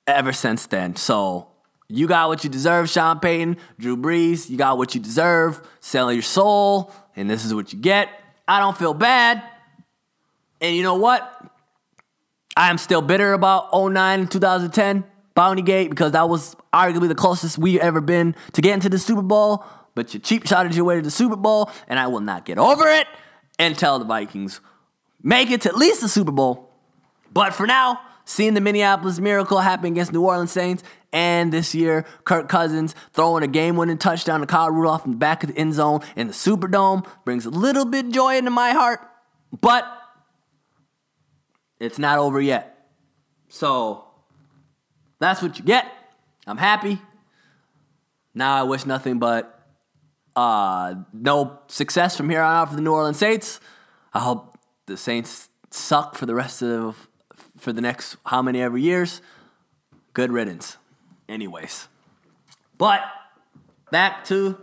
ever 0.07 0.33
since 0.33 0.65
then. 0.65 0.95
So 0.95 1.49
you 1.87 2.07
got 2.07 2.29
what 2.29 2.43
you 2.43 2.49
deserve, 2.49 2.89
Sean 2.89 3.19
Payton, 3.19 3.57
Drew 3.77 3.95
Brees. 3.95 4.49
You 4.49 4.57
got 4.57 4.79
what 4.79 4.95
you 4.95 5.01
deserve. 5.01 5.61
Sell 5.81 6.11
your 6.11 6.23
soul, 6.23 6.91
and 7.15 7.29
this 7.29 7.45
is 7.45 7.53
what 7.53 7.73
you 7.73 7.79
get. 7.79 8.09
I 8.47 8.59
don't 8.59 8.75
feel 8.75 8.95
bad. 8.95 9.43
And 10.61 10.75
you 10.75 10.81
know 10.81 10.95
what? 10.95 11.36
I 12.57 12.71
am 12.71 12.79
still 12.79 13.03
bitter 13.03 13.33
about 13.33 13.69
09 13.71 14.19
and 14.19 14.31
2010 14.31 15.03
Bounty 15.35 15.61
Gate 15.61 15.91
because 15.91 16.13
that 16.13 16.27
was 16.27 16.55
arguably 16.73 17.07
the 17.07 17.13
closest 17.13 17.59
we've 17.59 17.79
ever 17.79 18.01
been 18.01 18.35
to 18.53 18.61
getting 18.63 18.79
to 18.79 18.89
the 18.89 18.97
Super 18.97 19.21
Bowl. 19.21 19.63
But 19.93 20.15
you 20.15 20.19
cheap 20.19 20.47
shotted 20.47 20.73
your 20.73 20.83
way 20.83 20.95
to 20.95 21.03
the 21.03 21.11
Super 21.11 21.35
Bowl, 21.35 21.69
and 21.87 21.99
I 21.99 22.07
will 22.07 22.19
not 22.19 22.45
get 22.45 22.57
over 22.57 22.87
it 22.87 23.05
until 23.59 23.99
the 23.99 24.05
Vikings 24.05 24.59
make 25.21 25.51
it 25.51 25.61
to 25.61 25.69
at 25.69 25.77
least 25.77 26.01
the 26.01 26.09
Super 26.09 26.31
Bowl. 26.31 26.71
But 27.31 27.53
for 27.53 27.67
now, 27.67 27.99
seeing 28.25 28.55
the 28.55 28.61
Minneapolis 28.61 29.19
Miracle 29.19 29.59
happen 29.59 29.91
against 29.91 30.11
New 30.11 30.23
Orleans 30.23 30.51
Saints, 30.51 30.83
and 31.13 31.53
this 31.53 31.75
year, 31.75 32.05
Kirk 32.23 32.49
Cousins 32.49 32.95
throwing 33.13 33.43
a 33.43 33.47
game-winning 33.47 33.99
touchdown 33.99 34.39
to 34.39 34.47
Kyle 34.47 34.71
Rudolph 34.71 35.05
in 35.05 35.11
the 35.11 35.17
back 35.17 35.43
of 35.43 35.53
the 35.53 35.57
end 35.59 35.75
zone 35.75 36.01
in 36.15 36.25
the 36.25 36.33
Superdome 36.33 37.07
brings 37.23 37.45
a 37.45 37.51
little 37.51 37.85
bit 37.85 38.09
joy 38.09 38.37
into 38.37 38.49
my 38.49 38.71
heart. 38.71 38.99
But 39.61 39.85
it's 41.79 41.99
not 41.99 42.19
over 42.19 42.41
yet. 42.41 42.87
So 43.49 44.05
that's 45.19 45.41
what 45.41 45.57
you 45.57 45.65
get. 45.65 45.85
I'm 46.45 46.57
happy. 46.57 47.01
Now 48.33 48.55
I 48.55 48.63
wish 48.63 48.85
nothing 48.85 49.19
but 49.19 49.53
uh, 50.35 50.95
no 51.11 51.59
success 51.67 52.15
from 52.15 52.29
here 52.29 52.41
on 52.41 52.55
out 52.55 52.69
for 52.69 52.75
the 52.75 52.81
New 52.81 52.93
Orleans 52.93 53.17
Saints. 53.17 53.59
I 54.13 54.19
hope 54.19 54.57
the 54.85 54.97
Saints 54.97 55.49
suck 55.71 56.15
for 56.15 56.25
the 56.25 56.35
rest 56.35 56.61
of 56.61 57.07
for 57.57 57.73
the 57.73 57.81
next 57.81 58.17
how 58.25 58.41
many 58.41 58.61
ever 58.61 58.77
years. 58.77 59.21
Good 60.13 60.31
riddance. 60.31 60.77
Anyways, 61.27 61.87
but 62.77 63.01
back 63.91 64.23
to 64.25 64.57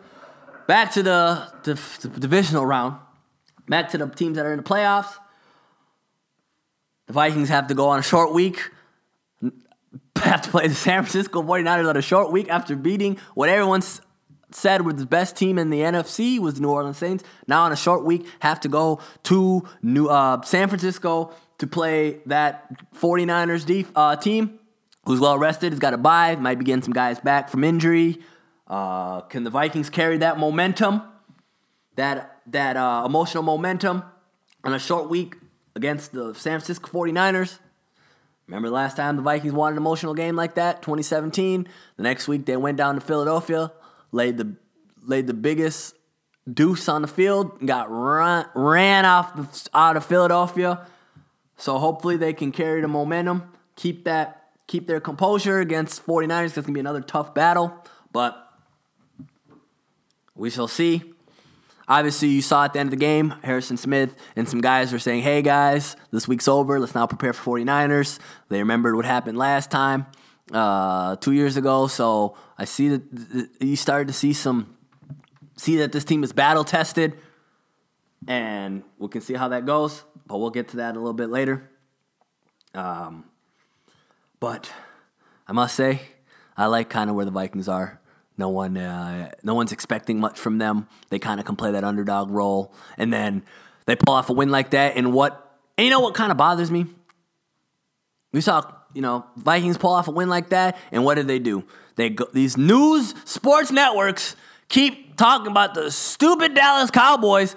back 0.66 0.92
to 0.92 1.02
the, 1.02 1.52
the, 1.64 2.08
the 2.08 2.20
divisional 2.20 2.64
round. 2.64 2.98
Back 3.68 3.90
to 3.90 3.98
the 3.98 4.06
teams 4.08 4.36
that 4.36 4.46
are 4.46 4.52
in 4.52 4.58
the 4.58 4.62
playoffs. 4.62 5.16
The 7.06 7.12
Vikings 7.12 7.48
have 7.48 7.66
to 7.68 7.74
go 7.74 7.88
on 7.88 7.98
a 7.98 8.02
short 8.02 8.32
week. 8.32 8.70
Have 10.16 10.42
to 10.42 10.50
play 10.50 10.68
the 10.68 10.74
San 10.74 11.02
Francisco 11.02 11.42
49ers 11.42 11.88
on 11.88 11.96
a 11.96 12.02
short 12.02 12.32
week 12.32 12.48
after 12.48 12.76
beating 12.76 13.18
what 13.34 13.48
everyone 13.48 13.82
said 14.52 14.82
was 14.82 14.94
the 14.94 15.06
best 15.06 15.36
team 15.36 15.58
in 15.58 15.70
the 15.70 15.80
NFC 15.80 16.38
was 16.38 16.54
the 16.54 16.60
New 16.62 16.70
Orleans 16.70 16.96
Saints. 16.96 17.24
Now 17.46 17.64
on 17.64 17.72
a 17.72 17.76
short 17.76 18.04
week, 18.04 18.26
have 18.40 18.60
to 18.60 18.68
go 18.68 19.00
to 19.24 19.64
New 19.82 20.06
uh, 20.06 20.40
San 20.42 20.68
Francisco 20.68 21.34
to 21.58 21.66
play 21.66 22.20
that 22.26 22.70
49ers 22.94 23.66
def- 23.66 23.92
uh, 23.94 24.16
team 24.16 24.58
who's 25.04 25.20
well 25.20 25.38
rested, 25.38 25.72
has 25.72 25.78
got 25.78 25.94
a 25.94 25.98
bye, 25.98 26.36
might 26.36 26.58
be 26.58 26.64
getting 26.64 26.82
some 26.82 26.92
guys 26.92 27.20
back 27.20 27.48
from 27.48 27.64
injury. 27.64 28.18
Uh, 28.66 29.20
can 29.22 29.44
the 29.44 29.50
Vikings 29.50 29.90
carry 29.90 30.18
that 30.18 30.38
momentum, 30.38 31.02
that 31.96 32.40
that 32.46 32.76
uh, 32.76 33.02
emotional 33.04 33.42
momentum 33.42 34.02
on 34.62 34.72
a 34.72 34.78
short 34.78 35.08
week 35.08 35.36
against 35.74 36.12
the 36.12 36.34
San 36.34 36.60
Francisco 36.60 36.88
49ers? 36.88 37.58
Remember 38.46 38.68
the 38.68 38.74
last 38.74 38.96
time 38.96 39.16
the 39.16 39.22
Vikings 39.22 39.54
won 39.54 39.72
an 39.72 39.78
emotional 39.78 40.14
game 40.14 40.36
like 40.36 40.56
that, 40.56 40.82
2017? 40.82 41.66
The 41.96 42.02
next 42.02 42.28
week 42.28 42.44
they 42.46 42.56
went 42.56 42.76
down 42.76 42.94
to 42.94 43.00
Philadelphia, 43.00 43.72
laid 44.12 44.36
the 44.36 44.56
laid 45.06 45.26
the 45.26 45.34
biggest 45.34 45.94
deuce 46.50 46.88
on 46.88 47.02
the 47.02 47.08
field, 47.08 47.66
got 47.66 47.90
run, 47.90 48.46
ran 48.54 49.04
off 49.04 49.34
the, 49.34 49.68
out 49.74 49.96
of 49.96 50.04
Philadelphia. 50.04 50.86
So 51.56 51.78
hopefully 51.78 52.16
they 52.16 52.32
can 52.32 52.52
carry 52.52 52.80
the 52.80 52.88
momentum, 52.88 53.50
keep 53.76 54.04
that 54.04 54.44
keep 54.66 54.86
their 54.86 55.00
composure 55.00 55.60
against 55.60 56.04
49ers. 56.06 56.54
That's 56.54 56.66
going 56.66 56.66
to 56.66 56.72
be 56.72 56.80
another 56.80 57.00
tough 57.00 57.34
battle, 57.34 57.82
but 58.12 58.50
we 60.34 60.50
shall 60.50 60.68
see. 60.68 61.13
Obviously, 61.86 62.28
you 62.28 62.40
saw 62.40 62.64
at 62.64 62.72
the 62.72 62.78
end 62.78 62.88
of 62.88 62.90
the 62.92 62.96
game, 62.96 63.34
Harrison 63.42 63.76
Smith 63.76 64.16
and 64.36 64.48
some 64.48 64.60
guys 64.60 64.92
were 64.92 64.98
saying, 64.98 65.22
hey 65.22 65.42
guys, 65.42 65.96
this 66.10 66.26
week's 66.26 66.48
over. 66.48 66.80
Let's 66.80 66.94
now 66.94 67.06
prepare 67.06 67.32
for 67.32 67.58
49ers. 67.58 68.18
They 68.48 68.58
remembered 68.58 68.96
what 68.96 69.04
happened 69.04 69.36
last 69.36 69.70
time, 69.70 70.06
uh, 70.52 71.16
two 71.16 71.32
years 71.32 71.56
ago. 71.56 71.86
So 71.86 72.36
I 72.56 72.64
see 72.64 72.88
that 72.88 73.48
you 73.60 73.76
started 73.76 74.08
to 74.08 74.14
see 74.14 74.32
some, 74.32 74.76
see 75.56 75.76
that 75.76 75.92
this 75.92 76.04
team 76.04 76.24
is 76.24 76.32
battle 76.32 76.64
tested, 76.64 77.18
and 78.26 78.82
we 78.98 79.08
can 79.08 79.20
see 79.20 79.34
how 79.34 79.48
that 79.48 79.66
goes. 79.66 80.04
But 80.26 80.38
we'll 80.38 80.50
get 80.50 80.68
to 80.68 80.78
that 80.78 80.96
a 80.96 80.98
little 80.98 81.12
bit 81.12 81.28
later. 81.28 81.70
Um, 82.72 83.24
but 84.40 84.72
I 85.46 85.52
must 85.52 85.76
say, 85.76 86.00
I 86.56 86.66
like 86.66 86.88
kind 86.88 87.10
of 87.10 87.16
where 87.16 87.26
the 87.26 87.30
Vikings 87.30 87.68
are. 87.68 88.00
No 88.36 88.48
one, 88.48 88.76
uh, 88.76 89.30
no 89.42 89.54
one's 89.54 89.72
expecting 89.72 90.18
much 90.18 90.38
from 90.38 90.58
them. 90.58 90.88
They 91.10 91.18
kind 91.18 91.38
of 91.38 91.46
can 91.46 91.56
play 91.56 91.70
that 91.72 91.84
underdog 91.84 92.30
role, 92.30 92.72
and 92.98 93.12
then 93.12 93.44
they 93.86 93.96
pull 93.96 94.14
off 94.14 94.28
a 94.28 94.32
win 94.32 94.50
like 94.50 94.70
that. 94.70 94.96
And 94.96 95.12
what, 95.12 95.58
and 95.78 95.84
you 95.84 95.90
know 95.90 96.00
what 96.00 96.14
kind 96.14 96.32
of 96.32 96.36
bothers 96.36 96.70
me? 96.70 96.86
We 98.32 98.40
saw, 98.40 98.62
you 98.92 99.02
know, 99.02 99.24
Vikings 99.36 99.78
pull 99.78 99.92
off 99.92 100.08
a 100.08 100.10
win 100.10 100.28
like 100.28 100.48
that, 100.48 100.76
and 100.90 101.04
what 101.04 101.14
did 101.14 101.28
they 101.28 101.38
do? 101.38 101.64
They 101.96 102.10
go, 102.10 102.26
these 102.32 102.56
news 102.56 103.14
sports 103.24 103.70
networks 103.70 104.34
keep 104.68 105.16
talking 105.16 105.46
about 105.46 105.74
the 105.74 105.90
stupid 105.92 106.54
Dallas 106.54 106.90
Cowboys 106.90 107.54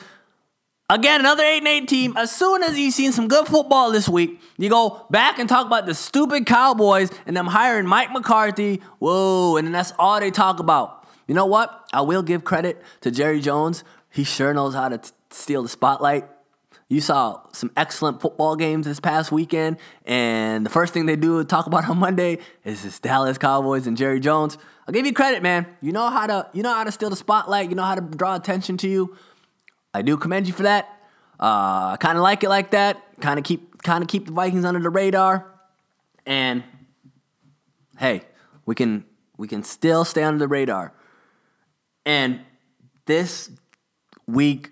Again, 0.90 1.20
another 1.20 1.44
8 1.44 1.58
and 1.58 1.68
8 1.68 1.88
team. 1.90 2.14
As 2.16 2.34
soon 2.34 2.64
as 2.64 2.80
you've 2.80 2.94
seen 2.94 3.12
some 3.12 3.28
good 3.28 3.46
football 3.46 3.92
this 3.92 4.08
week, 4.08 4.40
you 4.58 4.70
go 4.70 5.06
back 5.10 5.38
and 5.38 5.50
talk 5.50 5.66
about 5.66 5.86
the 5.86 5.94
stupid 5.94 6.46
Cowboys 6.46 7.12
and 7.26 7.36
them 7.36 7.48
hiring 7.48 7.86
Mike 7.86 8.14
McCarthy. 8.14 8.82
Whoa, 9.00 9.58
and 9.58 9.76
that's 9.76 9.92
all 10.00 10.18
they 10.22 10.32
talk 10.32 10.62
about. 10.62 11.06
You 11.28 11.36
know 11.36 11.46
what? 11.46 11.90
I 11.92 12.00
will 12.02 12.24
give 12.24 12.46
credit 12.46 12.82
to 13.02 13.12
Jerry 13.12 13.42
Jones. 13.42 13.84
He 14.10 14.24
sure 14.24 14.54
knows 14.54 14.76
how 14.76 14.88
to 14.88 14.98
t- 14.98 15.10
steal 15.30 15.62
the 15.62 15.68
spotlight. 15.68 16.24
You 16.88 17.02
saw 17.02 17.42
some 17.52 17.70
excellent 17.76 18.22
football 18.22 18.56
games 18.56 18.86
this 18.86 19.02
past 19.02 19.30
weekend, 19.30 19.76
and 20.06 20.66
the 20.66 20.70
first 20.70 20.94
thing 20.94 21.06
they 21.06 21.18
do 21.18 21.44
talk 21.44 21.68
about 21.68 21.90
on 21.90 21.98
Monday 21.98 22.38
is 22.64 22.84
this 22.84 22.98
Dallas 22.98 23.38
Cowboys 23.38 23.88
and 23.88 23.98
Jerry 23.98 24.22
Jones. 24.22 24.58
I'll 24.88 24.94
give 24.94 25.06
you 25.06 25.12
credit, 25.12 25.44
man. 25.44 25.68
You 25.82 25.92
know 25.92 26.10
how 26.10 26.28
to 26.28 26.48
you 26.54 26.64
know 26.64 26.74
how 26.74 26.86
to 26.86 26.94
steal 26.94 27.10
the 27.10 27.18
spotlight. 27.18 27.70
You 27.70 27.76
know 27.76 27.84
how 27.84 27.96
to 27.96 28.02
draw 28.02 28.38
attention 28.38 28.78
to 28.78 28.88
you. 28.88 29.18
I 29.98 30.04
do 30.04 30.16
commend 30.16 30.46
you 30.48 30.54
for 30.54 30.64
that. 30.64 30.86
Uh, 31.40 31.94
I 31.94 31.98
kind 32.00 32.18
of 32.18 32.24
like 32.24 32.44
it 32.44 32.50
like 32.50 32.72
that. 32.72 33.02
Kind 33.20 33.40
of 33.40 33.46
keep 33.46 33.82
kind 33.82 34.04
of 34.04 34.08
keep 34.08 34.28
the 34.28 34.32
Vikings 34.32 34.64
under 34.64 34.80
the 34.80 34.90
radar. 34.92 35.46
And 36.26 36.64
hey, 37.98 38.22
we 38.66 38.76
can 38.76 39.06
we 39.38 39.48
can 39.48 39.64
still 39.64 40.06
stay 40.06 40.24
under 40.24 40.40
the 40.40 40.48
radar. 40.48 40.94
And 42.06 42.42
this 43.06 43.50
week 44.28 44.72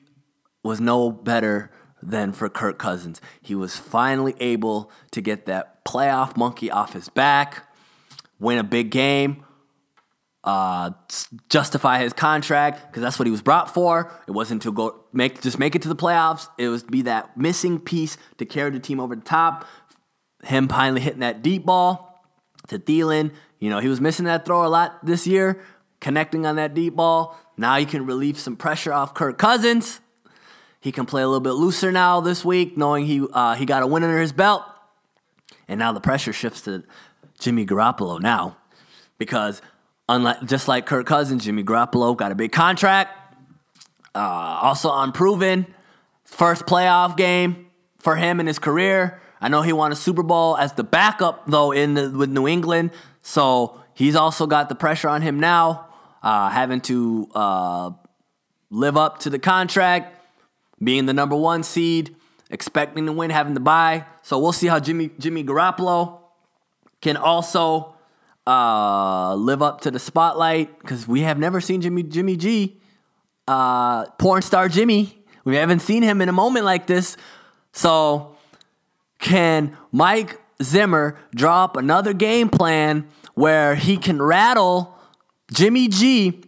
was 0.64 0.80
no 0.80 1.12
better 1.12 1.72
than 2.04 2.32
for 2.32 2.50
Kirk 2.50 2.78
Cousins. 2.78 3.20
He 3.42 3.56
was 3.56 3.76
finally 3.76 4.36
able 4.40 4.92
to 5.12 5.22
get 5.22 5.48
that 5.48 5.84
playoff 5.86 6.38
monkey 6.38 6.70
off 6.70 6.94
his 6.94 7.10
back, 7.10 7.68
win 8.40 8.58
a 8.58 8.64
big 8.64 8.92
game, 8.92 9.45
uh, 10.46 10.92
justify 11.50 12.00
his 12.00 12.14
contract 12.14 12.88
because 12.88 13.02
that's 13.02 13.18
what 13.18 13.26
he 13.26 13.32
was 13.32 13.42
brought 13.42 13.74
for. 13.74 14.12
It 14.28 14.32
wasn't 14.32 14.62
to 14.62 14.72
go 14.72 15.04
make 15.12 15.42
just 15.42 15.58
make 15.58 15.76
it 15.76 15.82
to 15.82 15.90
the 15.90 15.96
playoffs. 15.96 16.48
It 16.58 16.70
was 16.70 16.84
to 16.84 16.92
be 16.92 17.02
that 17.04 17.36
missing 17.36 17.80
piece 17.80 18.18
to 18.38 18.46
carry 18.46 18.70
the 18.70 18.80
team 18.80 19.00
over 19.00 19.16
the 19.16 19.24
top. 19.24 19.66
Him 20.44 20.68
finally 20.68 21.02
hitting 21.02 21.22
that 21.22 21.42
deep 21.42 21.66
ball 21.66 22.24
to 22.68 22.78
Thielen. 22.78 23.32
You 23.60 23.72
know 23.72 23.80
he 23.80 23.88
was 23.88 24.00
missing 24.00 24.26
that 24.26 24.46
throw 24.46 24.66
a 24.66 24.70
lot 24.70 25.04
this 25.04 25.26
year, 25.26 25.62
connecting 26.00 26.46
on 26.46 26.58
that 26.58 26.76
deep 26.76 26.96
ball. 26.96 27.36
Now 27.58 27.78
you 27.78 27.88
can 27.88 28.06
relieve 28.06 28.38
some 28.38 28.56
pressure 28.56 28.94
off 28.94 29.16
Kirk 29.16 29.40
Cousins. 29.40 30.00
He 30.80 30.92
can 30.92 31.08
play 31.08 31.24
a 31.24 31.28
little 31.28 31.40
bit 31.40 31.54
looser 31.54 31.92
now 31.92 32.22
this 32.22 32.46
week, 32.46 32.78
knowing 32.78 33.08
he 33.08 33.26
uh, 33.34 33.56
he 33.56 33.66
got 33.66 33.82
a 33.82 33.88
win 33.88 34.04
under 34.04 34.20
his 34.20 34.32
belt, 34.32 34.64
and 35.68 35.80
now 35.80 35.92
the 35.92 36.02
pressure 36.02 36.34
shifts 36.34 36.62
to 36.62 36.84
Jimmy 37.40 37.66
Garoppolo 37.66 38.22
now 38.22 38.58
because 39.18 39.64
Unlike 40.08 40.46
just 40.46 40.68
like 40.68 40.86
Kirk 40.86 41.08
Cousins, 41.08 41.46
Jimmy 41.46 41.64
Garoppolo 41.64 42.16
got 42.16 42.32
a 42.32 42.36
big 42.36 42.52
contract. 42.52 43.12
Uh, 44.14 44.20
also 44.62 44.94
unproven. 44.94 45.66
First 46.24 46.66
playoff 46.66 47.18
game 47.18 47.68
for 48.00 48.16
him 48.16 48.40
in 48.40 48.48
his 48.48 48.60
career. 48.60 49.22
I 49.42 49.50
know 49.50 49.62
he 49.62 49.74
won 49.74 49.92
a 49.92 49.96
Super 49.96 50.24
Bowl 50.24 50.58
as 50.58 50.74
the 50.74 50.84
backup 50.84 51.48
though 51.48 51.72
in 51.72 51.96
the, 51.96 52.10
with 52.10 52.30
New 52.30 52.48
England, 52.48 52.92
so 53.22 53.82
he's 53.94 54.16
also 54.16 54.48
got 54.48 54.70
the 54.70 54.76
pressure 54.76 55.10
on 55.10 55.22
him 55.22 55.40
now, 55.40 55.88
uh, 56.24 56.50
having 56.50 56.82
to 56.82 57.30
uh, 57.36 57.92
live 58.70 58.98
up 58.98 59.20
to 59.20 59.30
the 59.30 59.40
contract, 59.40 60.18
being 60.82 61.06
the 61.06 61.14
number 61.14 61.36
one 61.36 61.64
seed, 61.64 62.16
expecting 62.50 63.06
to 63.08 63.12
win, 63.12 63.30
having 63.30 63.56
to 63.56 63.60
buy. 63.60 64.06
So 64.22 64.40
we'll 64.40 64.54
see 64.54 64.68
how 64.68 64.80
Jimmy 64.80 65.12
Jimmy 65.20 65.44
Garoppolo 65.44 66.20
can 67.02 67.18
also 67.18 67.95
uh, 68.48 69.36
live 69.36 69.62
up 69.62 69.82
to 69.82 69.92
the 69.92 70.00
spotlight 70.00 70.80
because 70.80 71.08
we 71.08 71.22
have 71.22 71.40
never 71.40 71.60
seen 71.60 71.82
Jimmy 71.82 72.04
Jimmy 72.04 72.38
G, 72.38 72.78
uh, 73.48 74.06
porn 74.12 74.42
star 74.42 74.70
Jimmy. 74.70 75.24
We 75.44 75.56
haven't 75.56 75.80
seen 75.80 76.04
him 76.04 76.22
in 76.22 76.30
a 76.30 76.34
moment 76.34 76.66
like 76.66 76.88
this. 76.88 77.18
So, 77.72 78.36
can 79.20 79.78
Mike 79.92 80.40
Zimmer 80.62 81.18
drop 81.34 81.78
another 81.78 82.14
game 82.14 82.50
plan 82.50 83.08
where 83.34 83.76
he 83.76 83.98
can 83.98 84.22
rattle 84.22 84.96
Jimmy 85.52 85.88
G 85.88 86.44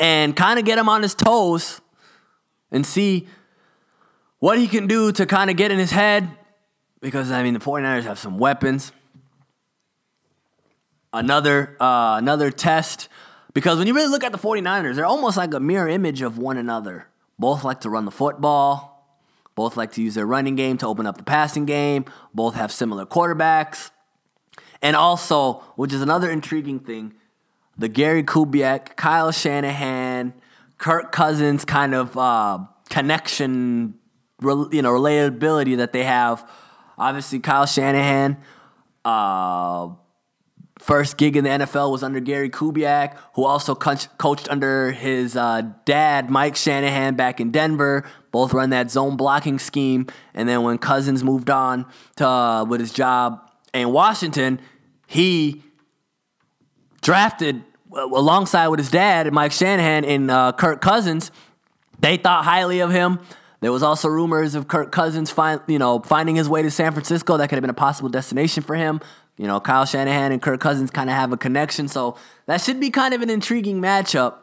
and 0.00 0.34
kind 0.34 0.58
of 0.58 0.64
get 0.64 0.78
him 0.78 0.88
on 0.88 1.02
his 1.02 1.14
toes 1.14 1.80
and 2.70 2.86
see 2.86 3.28
what 4.38 4.58
he 4.58 4.66
can 4.66 4.86
do 4.86 5.12
to 5.12 5.26
kind 5.26 5.50
of 5.50 5.56
get 5.56 5.70
in 5.70 5.78
his 5.78 5.90
head? 5.90 6.28
Because, 7.00 7.30
I 7.30 7.42
mean, 7.42 7.54
the 7.54 7.60
49ers 7.60 8.04
have 8.04 8.18
some 8.18 8.38
weapons 8.38 8.92
another 11.12 11.76
uh, 11.80 12.16
another 12.18 12.50
test 12.50 13.08
because 13.54 13.78
when 13.78 13.86
you 13.86 13.94
really 13.94 14.08
look 14.08 14.24
at 14.24 14.32
the 14.32 14.38
49ers, 14.38 14.96
they're 14.96 15.04
almost 15.04 15.36
like 15.36 15.52
a 15.52 15.60
mirror 15.60 15.88
image 15.88 16.22
of 16.22 16.38
one 16.38 16.56
another. 16.56 17.08
Both 17.38 17.64
like 17.64 17.80
to 17.80 17.90
run 17.90 18.04
the 18.04 18.10
football, 18.10 19.06
both 19.54 19.76
like 19.76 19.92
to 19.92 20.02
use 20.02 20.14
their 20.14 20.26
running 20.26 20.56
game 20.56 20.78
to 20.78 20.86
open 20.86 21.06
up 21.06 21.18
the 21.18 21.24
passing 21.24 21.66
game, 21.66 22.06
both 22.32 22.54
have 22.54 22.72
similar 22.72 23.04
quarterbacks. 23.04 23.90
And 24.80 24.96
also, 24.96 25.64
which 25.76 25.92
is 25.92 26.02
another 26.02 26.30
intriguing 26.30 26.80
thing, 26.80 27.14
the 27.76 27.88
Gary 27.88 28.22
Kubiak, 28.22 28.96
Kyle 28.96 29.30
Shanahan, 29.30 30.34
Kirk 30.78 31.12
Cousins 31.12 31.64
kind 31.64 31.94
of 31.94 32.16
uh, 32.16 32.58
connection, 32.90 33.94
you 34.42 34.82
know, 34.82 34.90
relatability 34.90 35.76
that 35.76 35.92
they 35.92 36.04
have. 36.04 36.48
Obviously, 36.98 37.38
Kyle 37.38 37.66
Shanahan, 37.66 38.38
uh, 39.04 39.90
First 40.82 41.16
gig 41.16 41.36
in 41.36 41.44
the 41.44 41.50
NFL 41.50 41.92
was 41.92 42.02
under 42.02 42.18
Gary 42.18 42.50
Kubiak, 42.50 43.16
who 43.34 43.44
also 43.44 43.72
coached 43.76 44.50
under 44.50 44.90
his 44.90 45.36
uh, 45.36 45.62
dad, 45.84 46.28
Mike 46.28 46.56
Shanahan, 46.56 47.14
back 47.14 47.40
in 47.40 47.52
Denver. 47.52 48.04
Both 48.32 48.52
run 48.52 48.70
that 48.70 48.90
zone 48.90 49.16
blocking 49.16 49.60
scheme. 49.60 50.08
And 50.34 50.48
then 50.48 50.64
when 50.64 50.78
Cousins 50.78 51.22
moved 51.22 51.50
on 51.50 51.86
to 52.16 52.26
uh, 52.26 52.64
with 52.64 52.80
his 52.80 52.92
job 52.92 53.48
in 53.72 53.92
Washington, 53.92 54.60
he 55.06 55.62
drafted 57.00 57.62
uh, 57.94 58.04
alongside 58.06 58.66
with 58.66 58.80
his 58.80 58.90
dad, 58.90 59.32
Mike 59.32 59.52
Shanahan, 59.52 60.04
and 60.04 60.32
uh, 60.32 60.50
Kirk 60.50 60.80
Cousins. 60.80 61.30
They 62.00 62.16
thought 62.16 62.44
highly 62.44 62.80
of 62.80 62.90
him. 62.90 63.20
There 63.60 63.70
was 63.70 63.84
also 63.84 64.08
rumors 64.08 64.56
of 64.56 64.66
Kirk 64.66 64.90
Cousins 64.90 65.30
find, 65.30 65.60
you 65.68 65.78
know, 65.78 66.00
finding 66.00 66.34
his 66.34 66.48
way 66.48 66.62
to 66.62 66.70
San 66.72 66.90
Francisco. 66.90 67.36
That 67.36 67.48
could 67.48 67.54
have 67.54 67.62
been 67.62 67.70
a 67.70 67.74
possible 67.74 68.08
destination 68.08 68.64
for 68.64 68.74
him. 68.74 69.00
You 69.42 69.48
know, 69.48 69.58
Kyle 69.58 69.84
Shanahan 69.84 70.30
and 70.30 70.40
Kirk 70.40 70.60
Cousins 70.60 70.92
kind 70.92 71.10
of 71.10 71.16
have 71.16 71.32
a 71.32 71.36
connection, 71.36 71.88
so 71.88 72.16
that 72.46 72.60
should 72.60 72.78
be 72.78 72.90
kind 72.90 73.12
of 73.12 73.22
an 73.22 73.28
intriguing 73.28 73.82
matchup 73.82 74.36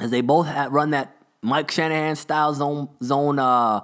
as 0.00 0.10
they 0.10 0.20
both 0.20 0.46
run 0.68 0.90
that 0.90 1.16
Mike 1.40 1.70
Shanahan 1.70 2.14
style 2.14 2.52
zone 2.52 2.90
zone 3.02 3.38
uh, 3.38 3.80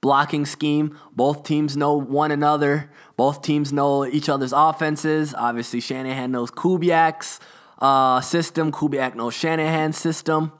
blocking 0.00 0.46
scheme. 0.46 0.96
Both 1.16 1.42
teams 1.42 1.76
know 1.76 1.94
one 1.94 2.30
another. 2.30 2.92
Both 3.16 3.42
teams 3.42 3.72
know 3.72 4.06
each 4.06 4.28
other's 4.28 4.52
offenses. 4.52 5.34
Obviously, 5.36 5.80
Shanahan 5.80 6.30
knows 6.30 6.52
Kubiak's 6.52 7.40
uh, 7.80 8.20
system. 8.20 8.70
Kubiak 8.70 9.16
knows 9.16 9.34
Shanahan's 9.34 9.98
system 9.98 10.52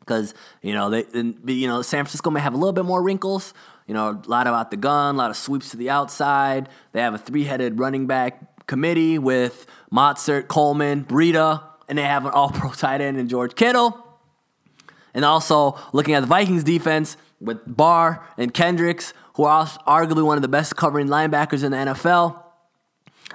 because 0.00 0.34
you 0.60 0.74
know 0.74 0.90
they 0.90 1.06
you 1.46 1.68
know 1.68 1.80
San 1.80 2.04
Francisco 2.04 2.28
may 2.28 2.40
have 2.40 2.52
a 2.52 2.58
little 2.58 2.74
bit 2.74 2.84
more 2.84 3.02
wrinkles. 3.02 3.54
You 3.86 3.94
know, 3.94 4.10
a 4.10 4.28
lot 4.28 4.46
about 4.46 4.70
the 4.70 4.76
gun, 4.76 5.14
a 5.14 5.18
lot 5.18 5.30
of 5.30 5.38
sweeps 5.38 5.70
to 5.70 5.78
the 5.78 5.88
outside. 5.88 6.68
They 6.92 7.00
have 7.00 7.14
a 7.14 7.18
three-headed 7.18 7.78
running 7.78 8.06
back 8.06 8.53
committee 8.66 9.18
with 9.18 9.66
Mostert, 9.92 10.48
Coleman, 10.48 11.04
Breida, 11.04 11.62
and 11.88 11.98
they 11.98 12.02
have 12.02 12.24
an 12.24 12.30
all 12.34 12.50
pro 12.50 12.70
tight 12.72 13.00
end 13.00 13.18
in 13.18 13.28
George 13.28 13.54
Kittle. 13.54 14.00
And 15.12 15.24
also 15.24 15.78
looking 15.92 16.14
at 16.14 16.20
the 16.20 16.26
Vikings 16.26 16.64
defense 16.64 17.16
with 17.40 17.58
Barr 17.66 18.26
and 18.36 18.52
Kendricks, 18.52 19.12
who 19.34 19.44
are 19.44 19.66
arguably 19.86 20.24
one 20.24 20.36
of 20.36 20.42
the 20.42 20.48
best 20.48 20.76
covering 20.76 21.06
linebackers 21.08 21.62
in 21.62 21.70
the 21.70 21.78
NFL. 21.78 22.42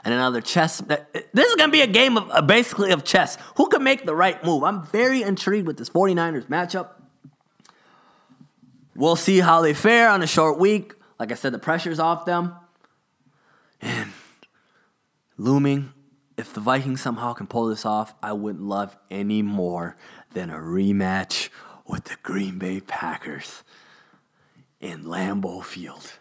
and 0.04 0.14
another 0.14 0.42
chess. 0.42 0.80
This 0.80 1.48
is 1.48 1.56
going 1.56 1.70
to 1.70 1.72
be 1.72 1.82
a 1.82 1.88
game 1.88 2.18
of 2.18 2.30
uh, 2.32 2.42
basically 2.42 2.92
of 2.92 3.04
chess. 3.04 3.38
Who 3.56 3.68
can 3.68 3.84
make 3.84 4.06
the 4.06 4.16
right 4.16 4.44
move? 4.44 4.64
I'm 4.64 4.84
very 4.84 5.22
intrigued 5.24 5.68
with 5.68 5.78
this 5.78 5.90
49ers 5.90 6.48
matchup. 6.48 6.90
We'll 8.96 9.16
see 9.16 9.40
how 9.40 9.62
they 9.62 9.74
fare 9.74 10.10
on 10.10 10.22
a 10.22 10.28
short 10.28 10.60
week. 10.60 10.94
Like 11.20 11.32
I 11.32 11.36
said, 11.36 11.54
the 11.54 11.60
pressure's 11.60 12.00
off 12.00 12.26
them. 12.26 12.56
And 13.82 14.12
looming, 15.40 15.94
if 16.38 16.54
the 16.54 16.60
Vikings 16.60 17.02
somehow 17.02 17.34
can 17.34 17.48
pull 17.48 17.68
this 17.68 17.86
off, 17.86 18.14
I 18.22 18.34
wouldn't 18.34 18.64
love 18.64 18.96
any 19.10 19.42
more 19.42 19.96
than 20.34 20.50
a 20.50 20.58
rematch 20.58 21.50
with 21.88 22.06
the 22.06 22.18
Green 22.22 22.60
Bay 22.60 22.82
Packers 22.82 23.64
in 24.80 25.04
Lambeau 25.04 25.64
Field 25.64 26.14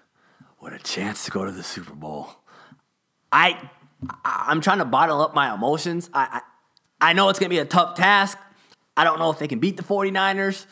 with 0.61 0.73
a 0.73 0.79
chance 0.79 1.25
to 1.25 1.31
go 1.31 1.45
to 1.45 1.53
the 1.53 1.63
Super 1.63 1.95
Bowl. 1.95 2.31
I 3.31 3.71
I'm 4.25 4.61
trying 4.61 4.79
to 4.79 4.85
bottle 4.85 5.21
up 5.21 5.35
my 5.35 5.53
emotions. 5.53 6.09
I 6.15 6.41
I, 7.01 7.11
I 7.11 7.13
know 7.13 7.29
it's 7.29 7.39
going 7.39 7.51
to 7.51 7.55
be 7.55 7.61
a 7.61 7.65
tough 7.65 7.97
task. 7.97 8.39
I 8.97 9.05
don't 9.05 9.19
know 9.19 9.31
if 9.31 9.39
they 9.39 9.49
can 9.49 9.61
beat 9.61 9.77
the 9.77 9.83
49ers. 9.83 10.67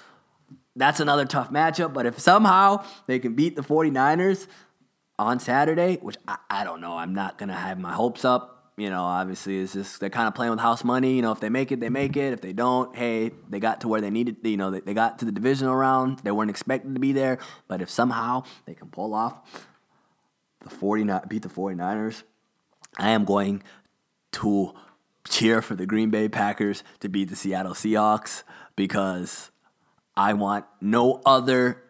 That's 0.75 1.01
another 1.01 1.25
tough 1.25 1.51
matchup, 1.51 1.93
but 1.93 2.07
if 2.07 2.19
somehow 2.19 2.85
they 3.07 3.19
can 3.19 3.35
beat 3.35 3.57
the 3.57 3.63
49ers 3.63 4.47
on 5.19 5.41
Saturday, 5.41 5.97
which 5.97 6.17
I, 6.27 6.37
I 6.51 6.65
don't 6.65 6.81
know, 6.81 6.97
I'm 6.97 7.15
not 7.15 7.39
going 7.39 7.49
to 7.49 7.55
have 7.55 7.79
my 7.79 7.93
hopes 7.93 8.25
up. 8.25 8.53
You 8.77 8.91
know, 8.91 9.05
obviously, 9.05 9.59
it's 9.59 9.73
just 9.73 10.01
they're 10.01 10.11
kind 10.11 10.29
of 10.29 10.35
playing 10.35 10.51
with 10.51 10.61
house 10.61 10.85
money. 10.85 11.15
You 11.17 11.23
know, 11.23 11.33
if 11.33 11.41
they 11.41 11.49
make 11.49 11.73
it, 11.73 11.81
they 11.81 11.89
make 11.89 12.15
it. 12.15 12.35
If 12.35 12.43
they 12.43 12.53
don't, 12.53 12.95
hey, 12.95 13.31
they 13.49 13.59
got 13.59 13.81
to 13.81 13.89
where 13.89 14.03
they 14.03 14.11
needed. 14.11 14.37
You 14.43 14.59
know, 14.59 14.71
they, 14.71 14.81
they 14.81 14.93
got 14.93 15.19
to 15.21 15.25
the 15.25 15.33
divisional 15.33 15.75
round. 15.75 16.19
They 16.19 16.31
weren't 16.31 16.51
expected 16.51 16.93
to 16.93 17.01
be 17.01 17.13
there, 17.13 17.39
but 17.69 17.81
if 17.81 17.89
somehow 17.89 18.45
they 18.67 18.75
can 18.75 18.89
pull 18.89 19.15
off 19.15 19.39
the 20.63 20.69
49 20.69 21.23
beat 21.27 21.43
the 21.43 21.49
49ers, 21.49 22.25
I 22.99 23.11
am 23.11 23.25
going 23.25 23.63
to 24.33 24.75
cheer 25.27 25.63
for 25.63 25.75
the 25.75 25.87
Green 25.87 26.11
Bay 26.11 26.29
Packers 26.29 26.85
to 27.01 27.09
beat 27.09 27.31
the 27.31 27.37
Seattle 27.37 27.73
Seahawks 27.73 28.43
because 28.75 29.51
I 30.17 30.35
want 30.35 30.67
no 30.83 31.23
other 31.25 31.83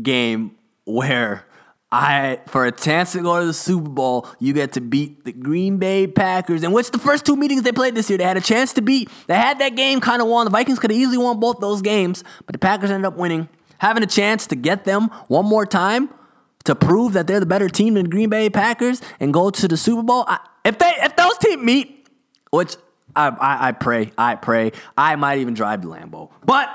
game 0.00 0.56
where 0.84 1.46
I 1.94 2.40
for 2.48 2.66
a 2.66 2.72
chance 2.72 3.12
to 3.12 3.20
go 3.20 3.38
to 3.38 3.46
the 3.46 3.54
Super 3.54 3.88
Bowl, 3.88 4.26
you 4.40 4.52
get 4.52 4.72
to 4.72 4.80
beat 4.80 5.24
the 5.24 5.32
Green 5.32 5.78
Bay 5.78 6.08
Packers. 6.08 6.64
And 6.64 6.72
which 6.72 6.90
the 6.90 6.98
first 6.98 7.24
two 7.24 7.36
meetings 7.36 7.62
they 7.62 7.70
played 7.70 7.94
this 7.94 8.10
year, 8.10 8.18
they 8.18 8.24
had 8.24 8.36
a 8.36 8.40
chance 8.40 8.72
to 8.72 8.82
beat. 8.82 9.08
They 9.28 9.36
had 9.36 9.60
that 9.60 9.76
game 9.76 10.00
kind 10.00 10.20
of 10.20 10.26
won. 10.26 10.44
The 10.44 10.50
Vikings 10.50 10.80
could 10.80 10.90
have 10.90 10.98
easily 10.98 11.18
won 11.18 11.38
both 11.38 11.60
those 11.60 11.82
games, 11.82 12.24
but 12.46 12.52
the 12.52 12.58
Packers 12.58 12.90
ended 12.90 13.06
up 13.06 13.16
winning, 13.16 13.48
having 13.78 14.02
a 14.02 14.08
chance 14.08 14.48
to 14.48 14.56
get 14.56 14.84
them 14.84 15.08
one 15.28 15.46
more 15.46 15.64
time 15.64 16.10
to 16.64 16.74
prove 16.74 17.12
that 17.12 17.28
they're 17.28 17.38
the 17.38 17.46
better 17.46 17.68
team 17.68 17.94
than 17.94 18.10
Green 18.10 18.28
Bay 18.28 18.50
Packers 18.50 19.00
and 19.20 19.32
go 19.32 19.50
to 19.50 19.68
the 19.68 19.76
Super 19.76 20.02
Bowl. 20.02 20.24
I, 20.26 20.40
if 20.64 20.78
they 20.78 20.92
if 20.98 21.14
those 21.14 21.38
teams 21.38 21.62
meet, 21.62 22.08
which 22.50 22.74
I, 23.14 23.28
I, 23.28 23.68
I 23.68 23.72
pray, 23.72 24.10
I 24.18 24.34
pray, 24.34 24.72
I 24.98 25.14
might 25.14 25.38
even 25.38 25.54
drive 25.54 25.82
to 25.82 25.88
Lambeau, 25.88 26.30
but. 26.44 26.68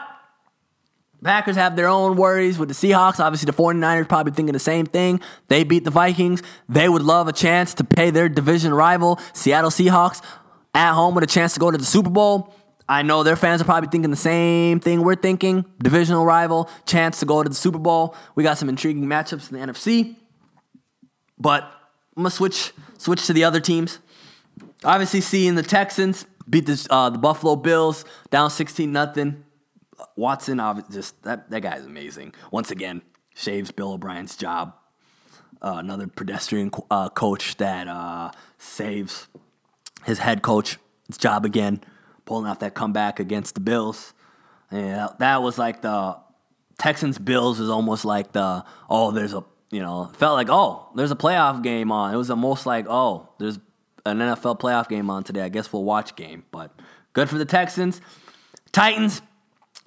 Packers 1.24 1.58
have 1.58 1.76
their 1.76 1.88
own 1.88 2.16
worries 2.16 2.58
with 2.58 2.70
the 2.70 2.76
Seahawks. 2.76 3.20
Obviously, 3.20 3.46
the 3.46 3.54
49ers 3.54 4.08
probably 4.08 4.32
thinking 4.32 4.54
the 4.54 4.60
same 4.60 4.86
thing. 4.86 5.20
They 5.48 5.64
beat 5.64 5.84
the 5.84 5.92
Vikings. 5.92 6.42
They 6.70 6.88
would 6.88 7.02
love 7.02 7.28
a 7.28 7.34
chance 7.34 7.74
to 7.76 7.84
pay 7.84 8.10
their 8.10 8.30
division 8.30 8.74
rival, 8.74 9.20
Seattle 9.34 9.70
Seahawks, 9.70 10.22
at 10.74 10.94
home 10.94 11.16
with 11.16 11.24
a 11.24 11.28
chance 11.28 11.54
to 11.56 11.60
go 11.60 11.72
to 11.72 11.78
the 11.78 11.86
Super 11.86 12.10
Bowl. 12.10 12.54
I 12.88 13.04
know 13.04 13.22
their 13.24 13.36
fans 13.36 13.62
are 13.62 13.66
probably 13.66 13.90
thinking 13.90 14.10
the 14.12 14.18
same 14.18 14.80
thing 14.80 15.04
we're 15.04 15.16
thinking. 15.16 15.66
Divisional 15.80 16.26
rival, 16.26 16.70
chance 16.86 17.20
to 17.20 17.26
go 17.26 17.44
to 17.44 17.50
the 17.50 17.56
Super 17.56 17.78
Bowl. 17.78 18.16
We 18.36 18.44
got 18.44 18.58
some 18.58 18.70
intriguing 18.70 19.06
matchups 19.06 19.52
in 19.52 19.60
the 19.60 19.72
NFC. 19.72 20.16
But 21.38 21.64
I'm 22.18 22.24
gonna 22.24 22.32
switch 22.32 22.74
switch 22.98 23.28
to 23.28 23.34
the 23.34 23.44
other 23.44 23.60
teams. 23.60 24.00
Obviously, 24.84 25.22
seeing 25.22 25.56
the 25.56 25.64
Texans 25.64 26.26
beat 26.50 26.66
the, 26.66 26.88
uh, 26.90 27.10
the 27.10 27.18
Buffalo 27.18 27.56
Bills 27.56 28.06
down 28.32 28.50
16 28.50 28.92
nothing. 28.92 29.44
Watson, 30.16 30.62
just 30.92 31.22
that 31.24 31.50
that 31.50 31.62
guy's 31.62 31.86
amazing. 31.86 32.34
Once 32.52 32.72
again, 32.72 33.02
shaves 33.36 33.72
Bill 33.72 33.94
O'Brien's 33.94 34.36
job. 34.36 34.74
Uh, 35.62 35.76
another 35.78 36.08
pedestrian 36.08 36.72
uh, 36.90 37.10
coach 37.10 37.58
that 37.58 37.88
uh, 37.88 38.32
saves 38.58 39.28
his 40.06 40.20
head 40.20 40.42
coach's 40.42 40.78
job 41.18 41.46
again, 41.46 41.82
pulling 42.26 42.46
off 42.46 42.60
that 42.60 42.74
comeback 42.74 43.20
against 43.20 43.56
the 43.56 43.62
Bills. 43.62 44.14
And 44.72 45.10
that 45.20 45.42
was 45.42 45.58
like 45.58 45.82
the 45.82 46.18
Texans 46.78 47.18
Bills 47.18 47.60
is 47.60 47.70
almost 47.70 48.06
like 48.06 48.32
the 48.32 48.64
oh 48.90 49.12
there's 49.12 49.34
a 49.34 49.44
you 49.72 49.82
know 49.82 50.10
felt 50.18 50.36
like 50.36 50.48
oh 50.50 50.90
there's 50.96 51.12
a 51.12 51.16
playoff 51.16 51.62
game 51.62 51.92
on. 51.92 52.14
It 52.14 52.18
was 52.18 52.30
almost 52.30 52.66
like 52.66 52.86
oh 52.88 53.30
there's 53.40 53.60
an 54.06 54.20
NFL 54.20 54.60
playoff 54.60 54.88
game 54.88 55.10
on 55.10 55.24
today. 55.24 55.42
I 55.42 55.50
guess 55.50 55.74
we'll 55.74 55.84
watch 55.84 56.16
game, 56.16 56.46
but 56.52 56.72
good 57.14 57.30
for 57.30 57.38
the 57.38 57.46
Texans. 57.46 58.00
Titans 58.72 59.22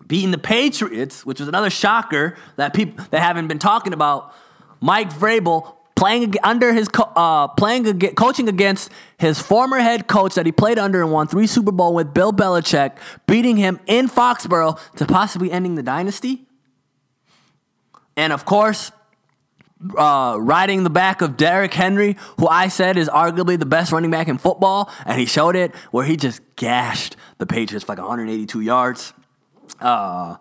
beating 0.07 0.31
the 0.31 0.39
Patriots, 0.39 1.25
which 1.25 1.41
was 1.41 1.49
another 1.49 1.71
shocker 1.71 2.37
that 2.57 2.75
people 2.75 3.05
that 3.11 3.21
haven't 3.21 3.49
been 3.49 3.59
talking 3.59 3.93
about. 3.93 4.35
Mike 4.81 5.11
Vrabel 5.11 5.77
playing 5.95 6.35
under 6.43 6.73
his 6.73 6.89
uh, 6.99 7.49
playing 7.49 8.01
coaching 8.15 8.49
against 8.49 8.91
his 9.19 9.41
former 9.41 9.79
head 9.79 10.09
coach 10.09 10.35
that 10.35 10.47
he 10.47 10.53
played 10.53 10.79
under 10.79 11.01
and 11.03 11.13
won 11.13 11.29
three 11.29 11.47
Super 11.47 11.73
Bowl 11.73 11.95
with 11.95 12.13
Bill 12.13 12.33
Belichick, 12.33 12.97
beating 13.27 13.57
him 13.57 13.79
in 13.87 14.09
Foxborough 14.09 14.79
to 14.97 15.07
possibly 15.07 15.53
ending 15.53 15.77
the 15.77 15.83
dynasty. 15.83 16.47
And 18.17 18.33
of 18.33 18.45
course, 18.45 18.91
uh, 19.97 20.37
riding 20.41 20.85
the 20.85 20.91
back 20.91 21.23
of 21.23 21.37
Derrick 21.37 21.75
Henry, 21.75 22.17
who 22.39 22.47
I 22.47 22.69
said 22.69 22.97
is 22.97 23.09
arguably 23.09 23.59
the 23.59 23.67
best 23.67 23.93
running 23.93 24.11
back 24.11 24.29
in 24.29 24.39
football, 24.39 24.91
and 25.07 25.19
he 25.19 25.27
showed 25.27 25.57
it 25.57 25.75
where 25.91 26.05
he 26.05 26.17
just 26.17 26.41
gashed 26.57 27.17
the 27.39 27.47
Patriots 27.47 27.85
for 27.85 27.93
like 27.93 27.99
182 27.99 28.61
yards. 28.61 29.13
Uh, 29.83 30.37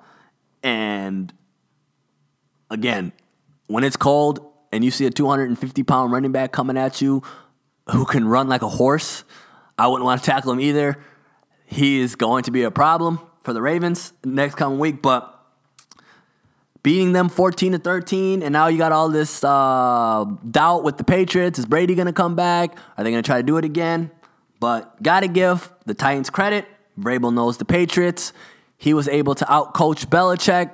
and 0.64 1.34
again, 2.70 3.12
when 3.68 3.84
it's 3.84 3.98
cold 3.98 4.46
and 4.72 4.84
you 4.84 4.92
see 4.92 5.06
a 5.06 5.12
250 5.12 5.84
pound 5.84 6.12
running 6.12 6.32
back 6.32 6.52
coming 6.52 6.78
at 6.78 7.02
you 7.02 7.24
who 7.92 8.06
can 8.06 8.28
run 8.28 8.48
like 8.48 8.62
a 8.62 8.70
horse, 8.70 9.24
I 9.78 9.88
wouldn't 9.88 10.06
want 10.06 10.22
to 10.22 10.26
tackle 10.30 10.52
him 10.52 10.60
either. 10.60 10.98
He 11.66 12.00
is 12.00 12.16
going 12.16 12.44
to 12.44 12.52
be 12.52 12.64
a 12.64 12.72
problem 12.72 13.20
for 13.44 13.54
the 13.54 13.62
Ravens 13.62 14.14
next 14.24 14.56
coming 14.56 14.78
week, 14.78 15.02
but 15.02 15.42
beating 16.84 17.14
them 17.14 17.30
14 17.30 17.74
to 17.74 17.80
13, 17.80 18.44
and 18.44 18.54
now 18.54 18.68
you 18.68 18.78
got 18.78 18.92
all 18.92 19.10
this 19.10 19.44
uh, 19.44 20.26
doubt 20.50 20.84
with 20.84 20.98
the 20.98 21.04
Patriots. 21.04 21.60
Is 21.60 21.66
Brady 21.66 21.96
going 21.96 22.08
to 22.08 22.14
come 22.14 22.36
back? 22.36 22.78
Are 22.98 23.04
they 23.04 23.12
going 23.12 23.24
to 23.24 23.28
try 23.28 23.38
to 23.38 23.44
do 23.44 23.58
it 23.58 23.66
again? 23.66 24.12
But 24.60 25.02
got 25.02 25.22
to 25.22 25.28
give 25.28 25.72
the 25.86 25.94
Titans 25.94 26.30
credit. 26.30 26.66
Vrabel 27.00 27.34
knows 27.34 27.58
the 27.58 27.66
Patriots. 27.66 28.34
He 28.82 28.96
was 28.96 29.08
able 29.08 29.36
to 29.36 29.46
outcoach 29.46 30.08
Belichick. 30.08 30.72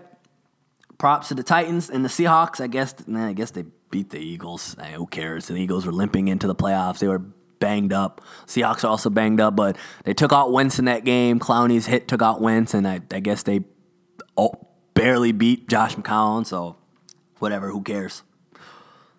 Props 0.98 1.28
to 1.28 1.34
the 1.34 1.44
Titans 1.44 1.90
and 1.90 2.06
the 2.06 2.10
Seahawks. 2.10 2.62
I 2.62 2.68
guess, 2.68 2.96
I 3.14 3.34
guess 3.34 3.52
they 3.52 3.66
beat 3.92 4.12
the 4.12 4.18
Eagles. 4.18 4.78
Hey, 4.80 4.94
who 4.94 5.08
cares? 5.08 5.48
The 5.48 5.56
Eagles 5.56 5.86
were 5.86 5.92
limping 5.92 6.30
into 6.30 6.48
the 6.48 6.56
playoffs. 6.56 7.00
They 7.00 7.10
were 7.10 7.20
banged 7.20 7.92
up. 7.92 8.22
Seahawks 8.46 8.86
are 8.86 8.88
also 8.88 9.10
banged 9.10 9.42
up, 9.42 9.58
but 9.58 9.76
they 10.06 10.14
took 10.14 10.32
out 10.32 10.54
Wentz 10.54 10.80
in 10.80 10.86
that 10.86 11.04
game. 11.04 11.38
Clowney's 11.38 11.86
hit 11.86 12.08
took 12.08 12.22
out 12.22 12.40
Wentz, 12.40 12.74
and 12.74 12.88
I, 12.88 13.02
I 13.12 13.20
guess 13.20 13.44
they 13.44 13.66
oh, 14.38 14.54
barely 14.94 15.34
beat 15.34 15.68
Josh 15.68 15.96
McCown. 15.96 16.46
So 16.46 16.78
whatever, 17.40 17.72
who 17.72 17.82
cares? 17.82 18.24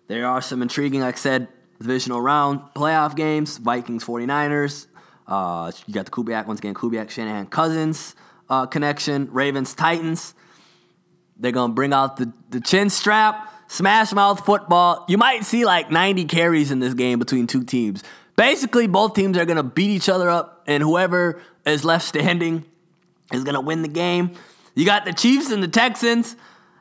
There 0.07 0.25
are 0.25 0.41
some 0.41 0.63
intriguing, 0.63 1.01
like 1.01 1.13
I 1.13 1.19
said, 1.19 1.47
divisional 1.79 2.21
round 2.21 2.61
playoff 2.75 3.15
games. 3.15 3.59
Vikings 3.59 4.03
49ers. 4.03 4.87
Uh, 5.27 5.71
you 5.85 5.93
got 5.93 6.05
the 6.05 6.11
Kubiak 6.11 6.47
once 6.47 6.57
again. 6.57 6.73
Kubiak 6.73 7.11
Shanahan 7.11 7.45
Cousins 7.45 8.15
uh, 8.49 8.65
connection. 8.65 9.29
Ravens 9.31 9.73
Titans. 9.73 10.33
They're 11.37 11.51
gonna 11.51 11.73
bring 11.73 11.93
out 11.93 12.17
the, 12.17 12.33
the 12.49 12.59
chin 12.59 12.89
strap, 12.89 13.51
smash 13.67 14.11
mouth 14.11 14.45
football. 14.45 15.05
You 15.07 15.17
might 15.17 15.45
see 15.45 15.65
like 15.65 15.89
90 15.89 16.25
carries 16.25 16.71
in 16.71 16.79
this 16.79 16.93
game 16.93 17.17
between 17.19 17.47
two 17.47 17.63
teams. 17.63 18.03
Basically, 18.35 18.87
both 18.87 19.13
teams 19.13 19.37
are 19.37 19.45
gonna 19.45 19.63
beat 19.63 19.89
each 19.89 20.09
other 20.09 20.29
up, 20.29 20.63
and 20.67 20.83
whoever 20.83 21.41
is 21.65 21.85
left 21.85 22.05
standing 22.05 22.65
is 23.31 23.43
gonna 23.43 23.61
win 23.61 23.81
the 23.81 23.87
game. 23.87 24.31
You 24.75 24.85
got 24.85 25.05
the 25.05 25.13
Chiefs 25.13 25.51
and 25.51 25.63
the 25.63 25.67
Texans, 25.67 26.35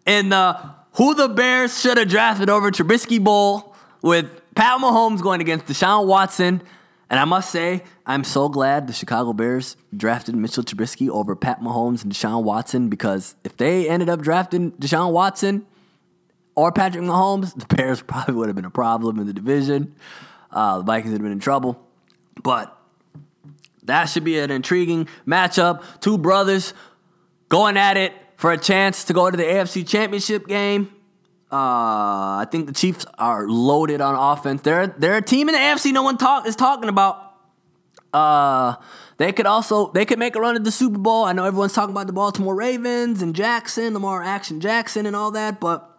and 0.07 0.33
the 0.33 0.59
who 0.93 1.15
the 1.15 1.29
Bears 1.29 1.81
should 1.81 1.97
have 1.97 2.09
drafted 2.09 2.51
over 2.51 2.71
Trubisky 2.71 3.23
Bowl 3.23 3.77
with 4.03 4.29
Pat 4.55 4.81
Mahomes 4.81 5.23
going 5.23 5.41
against 5.41 5.67
Deshaun 5.67 6.07
Watson 6.07 6.63
and 7.11 7.19
I 7.19 7.25
must 7.25 7.51
say, 7.51 7.83
I'm 8.05 8.23
so 8.23 8.49
glad 8.49 8.87
the 8.87 8.93
Chicago 8.93 9.33
Bears 9.33 9.77
drafted 9.97 10.35
Mitchell 10.37 10.63
Trubisky 10.63 11.09
over 11.09 11.35
Pat 11.35 11.61
Mahomes 11.61 12.03
and 12.03 12.13
Deshaun 12.13 12.43
Watson 12.43 12.89
because 12.89 13.35
if 13.45 13.57
they 13.57 13.89
ended 13.89 14.11
up 14.11 14.21
drafting 14.21 14.73
Deshaun 14.73 15.13
Watson 15.13 15.67
or 16.55 16.71
Patrick 16.71 17.05
Mahomes, 17.05 17.55
the 17.59 17.75
Bears 17.75 18.03
probably 18.07 18.35
would 18.35 18.49
have 18.49 18.57
been 18.57 18.67
a 18.67 18.71
problem 18.71 19.19
in 19.19 19.27
the 19.27 19.33
division. 19.33 19.95
Uh, 20.51 20.79
the 20.79 20.85
Vikings 20.85 21.13
would 21.13 21.21
have 21.21 21.25
been 21.25 21.33
in 21.33 21.41
trouble. 21.41 21.83
But 22.43 22.77
that 23.85 24.05
should 24.05 24.25
be 24.25 24.39
an 24.39 24.51
intriguing 24.51 25.09
matchup. 25.27 25.83
Two 26.01 26.19
brothers 26.19 26.75
going 27.49 27.79
at 27.79 27.97
it 27.97 28.13
for 28.37 28.53
a 28.53 28.59
chance 28.59 29.05
to 29.05 29.15
go 29.15 29.31
to 29.31 29.37
the 29.37 29.43
AFC 29.43 29.87
Championship 29.87 30.47
game. 30.47 30.93
Uh, 31.51 32.45
I 32.45 32.47
think 32.51 32.67
the 32.67 32.75
Chiefs 32.75 33.07
are 33.17 33.49
loaded 33.49 34.03
on 34.03 34.15
offense. 34.15 34.63
They're 34.63 34.89
they're 34.89 35.17
a 35.17 35.23
team 35.23 35.49
in 35.49 35.55
the 35.55 35.59
AFC 35.59 35.93
no 35.93 36.03
one 36.03 36.19
talk 36.19 36.47
is 36.47 36.57
talking 36.57 36.91
about. 36.91 37.25
Uh, 38.13 38.77
they 39.17 39.33
could 39.33 39.47
also 39.47 39.91
they 39.93 40.05
could 40.05 40.19
make 40.19 40.37
a 40.37 40.41
run 40.41 40.57
at 40.57 40.65
the 40.65 40.71
Super 40.71 40.99
Bowl. 40.99 41.25
I 41.25 41.33
know 41.33 41.45
everyone's 41.45 41.73
talking 41.73 41.95
about 41.95 42.07
the 42.07 42.13
Baltimore 42.13 42.55
Ravens 42.55 43.23
and 43.23 43.35
Jackson, 43.35 43.95
Lamar 43.95 44.23
Action 44.23 44.61
Jackson, 44.61 45.07
and 45.07 45.17
all 45.17 45.31
that, 45.31 45.59
but 45.59 45.99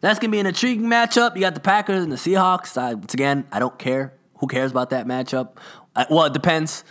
that's 0.00 0.18
gonna 0.18 0.30
be 0.30 0.40
an 0.40 0.46
intriguing 0.46 0.86
matchup. 0.86 1.34
You 1.34 1.42
got 1.42 1.54
the 1.54 1.60
Packers 1.60 2.02
and 2.02 2.10
the 2.10 2.16
Seahawks. 2.16 2.78
I, 2.78 2.94
once 2.94 3.12
again, 3.12 3.46
I 3.52 3.58
don't 3.58 3.78
care. 3.78 4.14
Who 4.38 4.46
cares 4.46 4.70
about 4.70 4.90
that 4.90 5.06
matchup? 5.06 5.56
I, 5.94 6.06
well, 6.10 6.24
it 6.24 6.32
depends. 6.32 6.82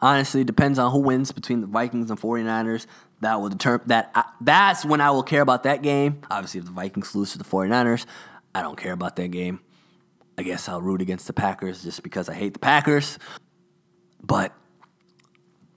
Honestly, 0.00 0.42
it 0.42 0.46
depends 0.46 0.78
on 0.78 0.92
who 0.92 1.00
wins 1.00 1.32
between 1.32 1.60
the 1.60 1.66
Vikings 1.66 2.10
and 2.10 2.20
49ers. 2.20 2.86
That 3.20 3.40
will 3.40 3.48
determine 3.48 3.88
that. 3.88 4.10
I, 4.14 4.24
that's 4.40 4.84
when 4.84 5.00
I 5.00 5.10
will 5.10 5.24
care 5.24 5.42
about 5.42 5.64
that 5.64 5.82
game. 5.82 6.20
Obviously, 6.30 6.60
if 6.60 6.66
the 6.66 6.72
Vikings 6.72 7.14
lose 7.14 7.32
to 7.32 7.38
the 7.38 7.44
49ers, 7.44 8.06
I 8.54 8.62
don't 8.62 8.76
care 8.76 8.92
about 8.92 9.16
that 9.16 9.28
game. 9.28 9.60
I 10.36 10.42
guess 10.42 10.68
I'll 10.68 10.80
root 10.80 11.02
against 11.02 11.26
the 11.26 11.32
Packers 11.32 11.82
just 11.82 12.04
because 12.04 12.28
I 12.28 12.34
hate 12.34 12.52
the 12.52 12.60
Packers. 12.60 13.18
But 14.22 14.52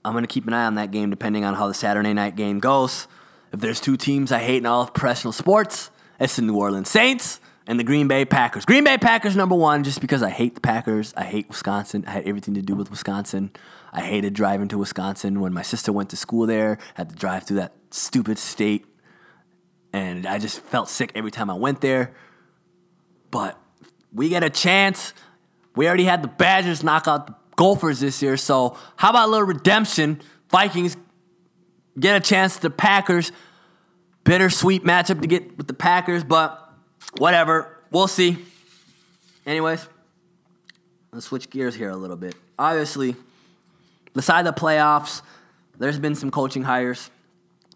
I'm 0.04 0.12
going 0.12 0.24
to 0.24 0.28
keep 0.28 0.46
an 0.46 0.52
eye 0.52 0.66
on 0.66 0.76
that 0.76 0.92
game 0.92 1.10
depending 1.10 1.44
on 1.44 1.54
how 1.54 1.66
the 1.66 1.74
Saturday 1.74 2.12
night 2.12 2.36
game 2.36 2.60
goes. 2.60 3.08
If 3.52 3.60
there's 3.60 3.80
two 3.80 3.96
teams 3.96 4.30
I 4.30 4.38
hate 4.38 4.58
in 4.58 4.66
all 4.66 4.82
of 4.82 4.94
professional 4.94 5.32
sports, 5.32 5.90
it's 6.20 6.36
the 6.36 6.42
New 6.42 6.56
Orleans 6.56 6.88
Saints 6.88 7.40
and 7.66 7.78
the 7.78 7.84
Green 7.84 8.08
Bay 8.08 8.24
Packers. 8.24 8.64
Green 8.64 8.84
Bay 8.84 8.98
Packers 8.98 9.36
number 9.36 9.54
one, 9.54 9.84
just 9.84 10.00
because 10.00 10.22
I 10.22 10.30
hate 10.30 10.54
the 10.54 10.60
Packers. 10.60 11.12
I 11.16 11.24
hate 11.24 11.48
Wisconsin. 11.48 12.04
I 12.06 12.12
had 12.12 12.26
everything 12.26 12.54
to 12.54 12.62
do 12.62 12.74
with 12.74 12.90
Wisconsin. 12.90 13.50
I 13.92 14.00
hated 14.00 14.32
driving 14.32 14.68
to 14.68 14.78
Wisconsin 14.78 15.40
when 15.40 15.52
my 15.52 15.62
sister 15.62 15.92
went 15.92 16.10
to 16.10 16.16
school 16.16 16.46
there. 16.46 16.78
had 16.94 17.10
to 17.10 17.14
drive 17.14 17.44
through 17.44 17.58
that 17.58 17.74
stupid 17.90 18.38
state, 18.38 18.86
and 19.92 20.26
I 20.26 20.38
just 20.38 20.60
felt 20.60 20.88
sick 20.88 21.12
every 21.14 21.30
time 21.30 21.50
I 21.50 21.54
went 21.54 21.82
there. 21.82 22.14
But 23.30 23.58
we 24.12 24.30
get 24.30 24.42
a 24.42 24.50
chance. 24.50 25.12
We 25.76 25.86
already 25.86 26.04
had 26.04 26.22
the 26.22 26.28
Badgers 26.28 26.82
knock 26.82 27.06
out 27.06 27.26
the 27.26 27.34
Gophers 27.56 28.00
this 28.00 28.22
year, 28.22 28.38
so 28.38 28.76
how 28.96 29.10
about 29.10 29.28
a 29.28 29.30
little 29.30 29.46
redemption? 29.46 30.22
Vikings 30.50 30.96
get 31.98 32.16
a 32.16 32.20
chance 32.20 32.56
to 32.56 32.62
the 32.62 32.70
Packers. 32.70 33.30
Bittersweet 34.24 34.84
matchup 34.84 35.20
to 35.20 35.26
get 35.26 35.58
with 35.58 35.66
the 35.66 35.74
Packers, 35.74 36.24
but 36.24 36.72
whatever. 37.18 37.78
We'll 37.90 38.08
see. 38.08 38.38
Anyways, 39.44 39.86
let's 41.12 41.26
switch 41.26 41.50
gears 41.50 41.74
here 41.74 41.90
a 41.90 41.96
little 41.96 42.16
bit. 42.16 42.36
Obviously, 42.58 43.16
beside 44.14 44.46
the 44.46 44.52
playoffs, 44.52 45.22
there's 45.78 45.98
been 45.98 46.14
some 46.14 46.30
coaching 46.30 46.62
hires. 46.62 47.10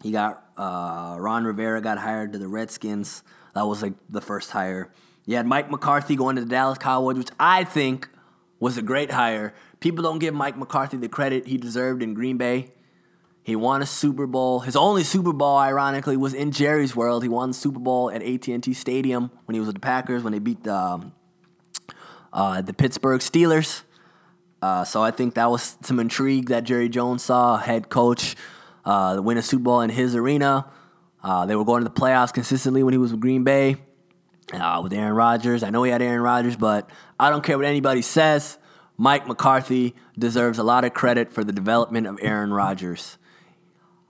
You 0.03 0.11
got 0.11 0.43
uh, 0.57 1.17
Ron 1.19 1.45
Rivera 1.45 1.81
got 1.81 1.97
hired 1.97 2.33
to 2.33 2.39
the 2.39 2.47
Redskins. 2.47 3.23
That 3.53 3.65
was 3.65 3.81
like 3.81 3.93
the 4.09 4.21
first 4.21 4.51
hire. 4.51 4.91
You 5.25 5.35
had 5.35 5.45
Mike 5.45 5.69
McCarthy 5.69 6.15
going 6.15 6.35
to 6.35 6.41
the 6.43 6.49
Dallas 6.49 6.77
Cowboys, 6.77 7.17
which 7.17 7.29
I 7.39 7.63
think 7.63 8.07
was 8.59 8.77
a 8.77 8.81
great 8.81 9.11
hire. 9.11 9.53
People 9.79 10.03
don't 10.03 10.19
give 10.19 10.33
Mike 10.33 10.57
McCarthy 10.57 10.97
the 10.97 11.09
credit 11.09 11.47
he 11.47 11.57
deserved 11.57 12.01
in 12.01 12.13
Green 12.13 12.37
Bay. 12.37 12.71
He 13.43 13.55
won 13.55 13.81
a 13.81 13.85
Super 13.85 14.27
Bowl. 14.27 14.61
His 14.61 14.75
only 14.75 15.03
Super 15.03 15.31
Bowl, 15.31 15.57
ironically, 15.57 16.17
was 16.17 16.33
in 16.33 16.51
Jerry's 16.51 16.95
World. 16.95 17.23
He 17.23 17.29
won 17.29 17.51
the 17.51 17.53
Super 17.53 17.79
Bowl 17.79 18.11
at 18.11 18.21
AT&T 18.21 18.73
Stadium 18.73 19.31
when 19.45 19.53
he 19.53 19.59
was 19.59 19.67
with 19.67 19.75
the 19.75 19.81
Packers 19.81 20.23
when 20.23 20.33
they 20.33 20.39
beat 20.39 20.63
the 20.63 20.75
um, 20.75 21.13
uh, 22.33 22.61
the 22.61 22.73
Pittsburgh 22.73 23.21
Steelers. 23.21 23.83
Uh, 24.67 24.83
so 24.83 25.01
I 25.01 25.11
think 25.11 25.35
that 25.35 25.49
was 25.49 25.77
some 25.81 25.97
intrigue 25.97 26.49
that 26.49 26.65
Jerry 26.65 26.89
Jones 26.89 27.23
saw, 27.23 27.55
head 27.55 27.87
coach, 27.87 28.35
uh, 28.83 29.17
win 29.23 29.37
a 29.37 29.41
Super 29.41 29.63
Bowl 29.63 29.79
in 29.79 29.89
his 29.89 30.13
arena. 30.13 30.69
Uh, 31.23 31.45
they 31.45 31.55
were 31.55 31.63
going 31.63 31.83
to 31.83 31.89
the 31.89 31.99
playoffs 32.01 32.33
consistently 32.33 32.83
when 32.83 32.93
he 32.93 32.97
was 32.97 33.11
with 33.11 33.21
Green 33.21 33.45
Bay 33.45 33.77
uh, 34.51 34.81
with 34.83 34.91
Aaron 34.91 35.13
Rodgers. 35.13 35.63
I 35.63 35.69
know 35.69 35.83
he 35.83 35.91
had 35.91 36.01
Aaron 36.01 36.21
Rodgers, 36.21 36.57
but 36.57 36.89
I 37.17 37.29
don't 37.29 37.45
care 37.45 37.57
what 37.57 37.65
anybody 37.65 38.01
says. 38.01 38.57
Mike 38.97 39.25
McCarthy 39.25 39.95
deserves 40.19 40.59
a 40.59 40.63
lot 40.63 40.83
of 40.83 40.93
credit 40.93 41.31
for 41.31 41.45
the 41.45 41.53
development 41.53 42.05
of 42.05 42.19
Aaron 42.21 42.51
Rodgers. 42.51 43.17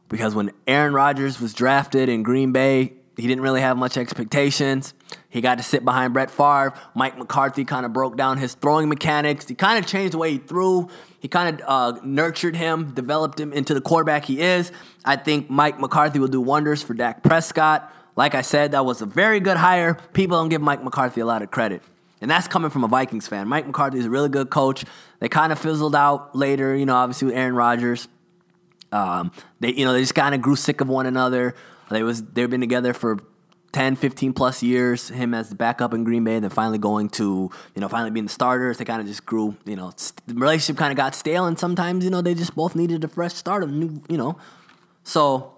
Because 0.10 0.34
when 0.34 0.52
Aaron 0.66 0.94
Rodgers 0.94 1.40
was 1.40 1.54
drafted 1.54 2.10
in 2.10 2.24
Green 2.24 2.52
Bay, 2.52 2.94
he 3.16 3.28
didn't 3.28 3.42
really 3.42 3.62
have 3.62 3.78
much 3.78 3.96
expectations. 3.96 4.96
He 5.30 5.42
got 5.42 5.58
to 5.58 5.64
sit 5.64 5.84
behind 5.84 6.14
Brett 6.14 6.32
Favre. 6.32 6.74
Mike 6.96 7.18
McCarthy 7.18 7.66
kind 7.66 7.86
of 7.86 7.92
broke 7.94 8.16
down 8.16 8.38
his 8.38 8.54
throwing 8.54 8.88
mechanics. 8.88 9.48
He 9.48 9.56
kind 9.56 9.78
of 9.78 9.90
changed 9.90 10.14
the 10.14 10.18
way 10.18 10.32
he 10.32 10.38
threw. 10.38 10.90
He 11.20 11.28
kind 11.28 11.60
of 11.60 11.68
uh, 11.68 12.00
nurtured 12.04 12.56
him, 12.56 12.94
developed 12.94 13.40
him 13.40 13.52
into 13.52 13.74
the 13.74 13.82
quarterback 13.82 14.26
he 14.26 14.40
is. 14.40 14.72
I 15.04 15.18
think 15.18 15.50
Mike 15.50 15.80
McCarthy 15.80 16.20
will 16.20 16.28
do 16.28 16.40
wonders 16.40 16.82
for 16.82 16.94
Dak 16.94 17.24
Prescott. 17.24 17.94
Like 18.16 18.36
I 18.36 18.42
said, 18.42 18.72
that 18.72 18.86
was 18.86 19.02
a 19.02 19.06
very 19.06 19.40
good 19.40 19.58
hire. 19.58 19.96
People 20.14 20.38
don't 20.38 20.50
give 20.50 20.62
Mike 20.62 20.84
McCarthy 20.84 21.22
a 21.22 21.26
lot 21.26 21.42
of 21.42 21.52
credit. 21.52 21.82
And 22.20 22.32
that's 22.32 22.48
coming 22.48 22.72
from 22.72 22.84
a 22.84 22.88
Vikings 22.88 23.28
fan. 23.28 23.48
Mike 23.48 23.68
McCarthy 23.68 24.00
is 24.00 24.06
a 24.06 24.10
really 24.10 24.30
good 24.30 24.50
coach. 24.50 24.86
They 25.20 25.30
kind 25.30 25.52
of 25.52 25.60
fizzled 25.60 25.96
out 25.96 26.36
later, 26.36 26.76
you 26.76 26.86
know, 26.86 26.96
obviously 26.96 27.28
with 27.28 27.36
Aaron 27.36 27.56
Rodgers. 27.56 28.08
Um, 28.92 29.32
they, 29.60 29.74
you 29.74 29.86
know, 29.86 29.94
they 29.94 30.02
just 30.02 30.16
kind 30.16 30.34
of 30.34 30.42
grew 30.42 30.56
sick 30.56 30.82
of 30.82 30.88
one 30.88 31.06
another. 31.06 31.54
They 31.90 32.04
was 32.04 32.24
they've 32.24 32.50
been 32.50 32.62
together 32.62 32.94
for 32.94 33.18
10, 33.72 33.96
15 33.96 34.34
plus 34.34 34.64
years. 34.64 35.10
Him 35.10 35.34
as 35.34 35.50
the 35.50 35.56
backup 35.56 35.94
in 35.94 36.04
Green 36.04 36.24
Bay, 36.24 36.36
and 36.36 36.44
then 36.44 36.50
finally 36.52 36.78
going 36.78 37.10
to 37.10 37.50
you 37.76 37.82
know 37.82 37.88
finally 37.88 38.12
being 38.12 38.26
the 38.26 38.32
starters. 38.32 38.78
They 38.78 38.86
kind 38.86 39.02
of 39.02 39.08
just 39.08 39.26
grew. 39.26 39.56
You 39.66 39.76
know, 39.76 39.92
the 40.26 40.34
relationship 40.34 40.78
kind 40.78 40.92
of 40.92 40.98
got 40.98 41.16
stale, 41.16 41.46
and 41.46 41.58
sometimes 41.58 42.04
you 42.04 42.10
know 42.10 42.22
they 42.22 42.34
just 42.34 42.56
both 42.56 42.76
needed 42.76 43.04
a 43.04 43.08
fresh 43.08 43.34
start 43.34 43.64
of 43.64 43.72
new. 43.72 44.02
You 44.10 44.18
know, 44.18 44.38
so 45.04 45.54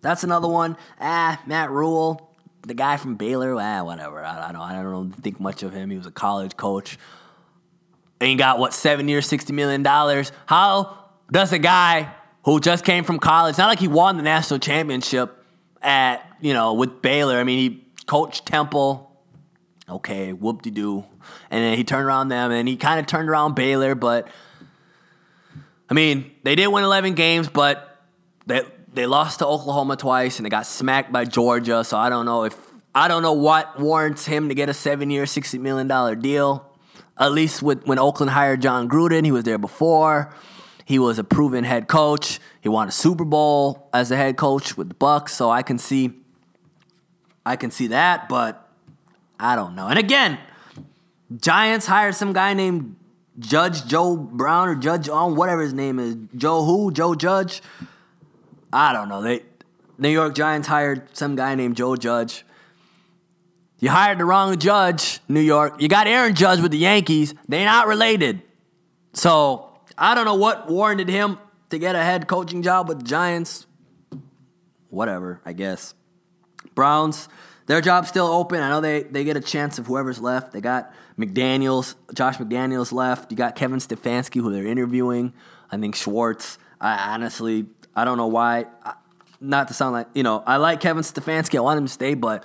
that's 0.00 0.24
another 0.24 0.48
one. 0.48 0.76
Ah, 1.00 1.40
Matt 1.46 1.70
Rhule, 1.70 2.34
the 2.62 2.74
guy 2.74 2.96
from 2.96 3.16
Baylor. 3.16 3.56
Ah, 3.58 3.82
whatever. 3.82 4.24
I, 4.24 4.48
I 4.48 4.52
don't. 4.52 4.62
I 4.62 4.82
don't 4.82 5.12
think 5.12 5.40
much 5.40 5.62
of 5.62 5.72
him. 5.72 5.90
He 5.90 5.96
was 5.96 6.06
a 6.06 6.12
college 6.12 6.56
coach. 6.56 6.98
He 8.20 8.34
got 8.34 8.58
what 8.58 8.74
seven 8.74 9.08
years, 9.08 9.26
sixty 9.26 9.52
million 9.52 9.82
dollars. 9.82 10.32
How 10.46 11.04
does 11.30 11.52
a 11.52 11.58
guy 11.58 12.14
who 12.44 12.60
just 12.60 12.84
came 12.84 13.04
from 13.04 13.18
college, 13.18 13.58
not 13.58 13.68
like 13.68 13.78
he 13.78 13.88
won 13.88 14.16
the 14.16 14.22
national 14.22 14.58
championship 14.58 15.44
at, 15.82 16.24
you 16.40 16.52
know, 16.54 16.74
with 16.74 17.02
Baylor. 17.02 17.38
I 17.38 17.44
mean, 17.44 17.58
he 17.58 17.84
coached 18.06 18.46
Temple. 18.46 19.04
Okay, 19.88 20.32
whoop 20.32 20.62
de 20.62 20.70
doo. 20.70 21.04
And 21.50 21.64
then 21.64 21.76
he 21.76 21.84
turned 21.84 22.04
around 22.06 22.28
them 22.28 22.50
and 22.50 22.68
he 22.68 22.76
kind 22.76 23.00
of 23.00 23.06
turned 23.06 23.28
around 23.28 23.54
Baylor, 23.54 23.94
but 23.94 24.28
I 25.90 25.94
mean, 25.94 26.30
they 26.42 26.54
did 26.54 26.66
win 26.66 26.84
11 26.84 27.14
games, 27.14 27.48
but 27.48 28.02
they 28.46 28.62
they 28.92 29.06
lost 29.06 29.38
to 29.38 29.46
Oklahoma 29.46 29.96
twice 29.96 30.38
and 30.38 30.46
they 30.46 30.50
got 30.50 30.66
smacked 30.66 31.12
by 31.12 31.24
Georgia. 31.24 31.84
So 31.84 31.96
I 31.96 32.08
don't 32.08 32.26
know 32.26 32.44
if 32.44 32.56
I 32.94 33.08
don't 33.08 33.22
know 33.22 33.34
what 33.34 33.78
warrants 33.78 34.26
him 34.26 34.48
to 34.48 34.54
get 34.54 34.68
a 34.68 34.74
seven 34.74 35.10
year, 35.10 35.24
$60 35.24 35.60
million 35.60 36.20
deal. 36.20 36.64
At 37.16 37.32
least 37.32 37.62
with, 37.62 37.84
when 37.84 37.98
Oakland 37.98 38.30
hired 38.30 38.62
Jon 38.62 38.88
Gruden, 38.88 39.24
he 39.24 39.32
was 39.32 39.44
there 39.44 39.58
before. 39.58 40.32
He 40.84 40.98
was 40.98 41.18
a 41.18 41.24
proven 41.24 41.64
head 41.64 41.86
coach. 41.86 42.40
He 42.60 42.68
won 42.68 42.88
a 42.88 42.90
Super 42.90 43.24
Bowl 43.24 43.88
as 43.92 44.10
a 44.10 44.16
head 44.16 44.36
coach 44.36 44.76
with 44.76 44.88
the 44.88 44.94
Bucs, 44.94 45.30
so 45.30 45.50
I 45.50 45.62
can 45.62 45.78
see 45.78 46.12
I 47.48 47.56
can 47.56 47.70
see 47.70 47.86
that, 47.86 48.28
but 48.28 48.68
I 49.40 49.56
don't 49.56 49.74
know. 49.74 49.88
And 49.88 49.98
again, 49.98 50.38
Giants 51.34 51.86
hired 51.86 52.14
some 52.14 52.34
guy 52.34 52.52
named 52.52 52.96
Judge 53.38 53.86
Joe 53.86 54.16
Brown 54.16 54.68
or 54.68 54.74
Judge 54.74 55.08
on 55.08 55.34
whatever 55.34 55.62
his 55.62 55.72
name 55.72 55.98
is. 55.98 56.14
Joe 56.36 56.64
who? 56.64 56.92
Joe 56.92 57.14
Judge? 57.14 57.62
I 58.70 58.92
don't 58.92 59.08
know. 59.08 59.22
They 59.22 59.44
New 59.96 60.10
York 60.10 60.34
Giants 60.34 60.68
hired 60.68 61.16
some 61.16 61.36
guy 61.36 61.54
named 61.54 61.76
Joe 61.76 61.96
Judge. 61.96 62.44
You 63.78 63.88
hired 63.88 64.18
the 64.18 64.26
wrong 64.26 64.58
judge, 64.58 65.20
New 65.26 65.40
York. 65.40 65.80
You 65.80 65.88
got 65.88 66.06
Aaron 66.06 66.34
Judge 66.34 66.60
with 66.60 66.72
the 66.72 66.78
Yankees. 66.78 67.32
They're 67.48 67.64
not 67.64 67.86
related. 67.86 68.42
So 69.14 69.70
I 69.96 70.14
don't 70.14 70.26
know 70.26 70.34
what 70.34 70.68
warranted 70.68 71.08
him 71.08 71.38
to 71.70 71.78
get 71.78 71.94
a 71.94 72.02
head 72.02 72.28
coaching 72.28 72.62
job 72.62 72.88
with 72.88 72.98
the 72.98 73.04
Giants. 73.04 73.66
Whatever, 74.90 75.40
I 75.46 75.54
guess. 75.54 75.94
Browns, 76.78 77.28
their 77.66 77.80
job's 77.80 78.08
still 78.08 78.28
open. 78.28 78.60
I 78.62 78.68
know 78.68 78.80
they, 78.80 79.02
they 79.02 79.24
get 79.24 79.36
a 79.36 79.40
chance 79.40 79.80
of 79.80 79.88
whoever's 79.88 80.20
left. 80.20 80.52
They 80.52 80.60
got 80.60 80.94
McDaniels, 81.18 81.96
Josh 82.14 82.36
McDaniels 82.36 82.92
left. 82.92 83.32
You 83.32 83.36
got 83.36 83.56
Kevin 83.56 83.80
Stefanski, 83.80 84.40
who 84.40 84.52
they're 84.52 84.64
interviewing. 84.64 85.32
I 85.72 85.76
think 85.76 85.96
Schwartz. 85.96 86.56
I 86.80 87.14
honestly, 87.14 87.66
I 87.96 88.04
don't 88.04 88.16
know 88.16 88.28
why. 88.28 88.66
Not 89.40 89.66
to 89.68 89.74
sound 89.74 89.92
like, 89.92 90.06
you 90.14 90.22
know, 90.22 90.40
I 90.46 90.58
like 90.58 90.80
Kevin 90.80 91.02
Stefanski. 91.02 91.58
I 91.58 91.60
want 91.60 91.78
him 91.78 91.86
to 91.86 91.92
stay, 91.92 92.14
but 92.14 92.44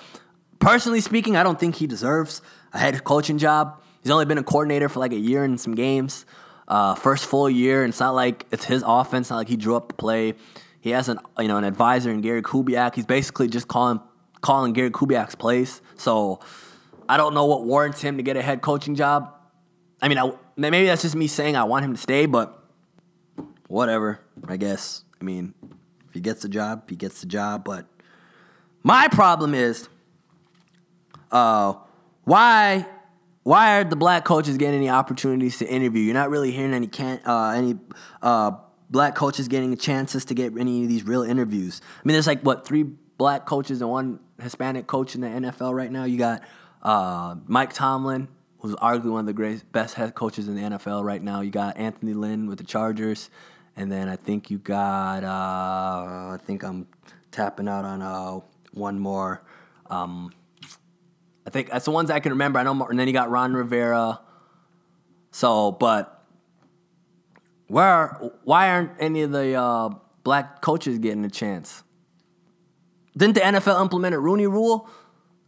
personally 0.57 0.99
speaking, 0.99 1.35
I 1.35 1.43
don't 1.43 1.59
think 1.59 1.75
he 1.75 1.85
deserves 1.85 2.41
a 2.73 2.79
head 2.79 3.03
coaching 3.03 3.37
job. 3.37 3.83
He's 4.01 4.09
only 4.09 4.25
been 4.25 4.39
a 4.39 4.43
coordinator 4.43 4.89
for 4.89 4.99
like 4.99 5.11
a 5.11 5.19
year 5.19 5.43
and 5.43 5.61
some 5.61 5.75
games. 5.75 6.25
Uh, 6.67 6.95
first 6.95 7.27
full 7.27 7.51
year, 7.51 7.83
and 7.83 7.91
it's 7.91 7.99
not 7.99 8.15
like 8.15 8.47
it's 8.49 8.65
his 8.65 8.83
offense. 8.83 9.29
Not 9.29 9.35
like 9.35 9.49
he 9.49 9.57
drew 9.57 9.75
up 9.75 9.89
the 9.89 9.93
play. 9.93 10.33
He 10.81 10.89
has 10.89 11.07
an 11.07 11.19
you 11.37 11.47
know 11.47 11.57
an 11.57 11.65
advisor 11.65 12.09
in 12.09 12.21
Gary 12.21 12.41
Kubiak. 12.41 12.95
He's 12.95 13.05
basically 13.05 13.47
just 13.47 13.67
calling 13.67 14.01
calling 14.43 14.73
Gary 14.73 14.91
Kubiak's 14.91 15.33
plays. 15.33 15.81
So 15.95 16.39
I 17.09 17.17
don't 17.17 17.33
know 17.33 17.45
what 17.45 17.65
warrants 17.65 18.01
him 18.01 18.17
to 18.17 18.23
get 18.23 18.37
a 18.37 18.43
head 18.43 18.61
coaching 18.61 18.93
job. 18.93 19.33
I 19.99 20.07
mean, 20.07 20.19
I, 20.19 20.31
maybe 20.55 20.85
that's 20.85 21.01
just 21.01 21.15
me 21.15 21.25
saying 21.25 21.55
I 21.55 21.63
want 21.63 21.83
him 21.85 21.93
to 21.93 21.99
stay, 21.99 22.27
but 22.27 22.63
whatever. 23.67 24.19
I 24.47 24.57
guess. 24.57 25.03
I 25.19 25.23
mean, 25.23 25.53
if 26.07 26.13
he 26.13 26.19
gets 26.19 26.43
the 26.43 26.49
job, 26.49 26.89
he 26.89 26.95
gets 26.95 27.21
the 27.21 27.27
job. 27.27 27.63
But 27.63 27.87
my 28.83 29.07
problem 29.07 29.55
is 29.55 29.87
uh, 31.31 31.73
why 32.25 32.85
why 33.43 33.77
are 33.77 33.83
the 33.83 33.95
black 33.95 34.25
coaches 34.25 34.57
getting 34.57 34.75
any 34.75 34.89
opportunities 34.89 35.57
to 35.59 35.67
interview? 35.67 36.01
You're 36.01 36.13
not 36.13 36.29
really 36.29 36.51
hearing 36.51 36.73
any 36.73 36.87
can 36.87 37.19
uh, 37.25 37.49
any 37.55 37.77
uh, 38.21 38.51
black 38.89 39.15
coaches 39.15 39.47
getting 39.47 39.75
chances 39.77 40.25
to 40.25 40.33
get 40.33 40.57
any 40.57 40.83
of 40.83 40.89
these 40.89 41.03
real 41.03 41.23
interviews. 41.23 41.81
I 41.83 42.07
mean, 42.07 42.13
there's 42.13 42.27
like 42.27 42.41
what 42.41 42.65
three 42.65 42.85
black 43.23 43.45
coaches 43.45 43.79
and 43.79 43.89
one 43.89 44.19
Hispanic 44.41 44.85
coach 44.85 45.15
in 45.15 45.21
the 45.21 45.27
NFL 45.27 45.73
right 45.73 45.89
now. 45.89 46.03
You 46.03 46.17
got 46.17 46.43
uh, 46.81 47.35
Mike 47.47 47.71
Tomlin, 47.71 48.27
who's 48.59 48.75
arguably 48.75 49.11
one 49.11 49.21
of 49.21 49.27
the 49.27 49.33
great 49.33 49.71
best 49.71 49.93
head 49.93 50.13
coaches 50.13 50.49
in 50.49 50.55
the 50.55 50.61
NFL 50.61 51.05
right 51.05 51.23
now. 51.23 51.39
You 51.39 51.49
got 51.49 51.77
Anthony 51.77 52.13
Lynn 52.13 52.47
with 52.47 52.57
the 52.57 52.65
Chargers, 52.65 53.29
and 53.77 53.89
then 53.89 54.09
I 54.09 54.17
think 54.17 54.51
you 54.51 54.57
got 54.57 55.23
uh, 55.23 56.33
I 56.33 56.37
think 56.43 56.63
I'm 56.63 56.85
tapping 57.31 57.69
out 57.69 57.85
on 57.85 58.01
uh, 58.01 58.41
one 58.73 58.99
more. 58.99 59.41
Um, 59.89 60.33
I 61.47 61.49
think 61.49 61.69
that's 61.69 61.85
the 61.85 61.91
ones 61.91 62.11
I 62.11 62.19
can 62.19 62.33
remember. 62.33 62.59
I 62.59 62.63
know, 62.63 62.85
and 62.87 62.99
then 62.99 63.07
you 63.07 63.13
got 63.13 63.29
Ron 63.29 63.53
Rivera. 63.53 64.19
So, 65.31 65.71
but 65.71 66.25
where 67.67 68.19
why 68.43 68.67
aren't 68.67 68.91
any 68.99 69.21
of 69.21 69.31
the 69.31 69.55
uh, 69.55 69.91
black 70.25 70.59
coaches 70.59 70.99
getting 70.99 71.23
a 71.23 71.29
chance? 71.29 71.83
Didn't 73.15 73.35
the 73.35 73.41
NFL 73.41 73.81
implement 73.81 74.15
a 74.15 74.19
Rooney 74.19 74.47
Rule? 74.47 74.89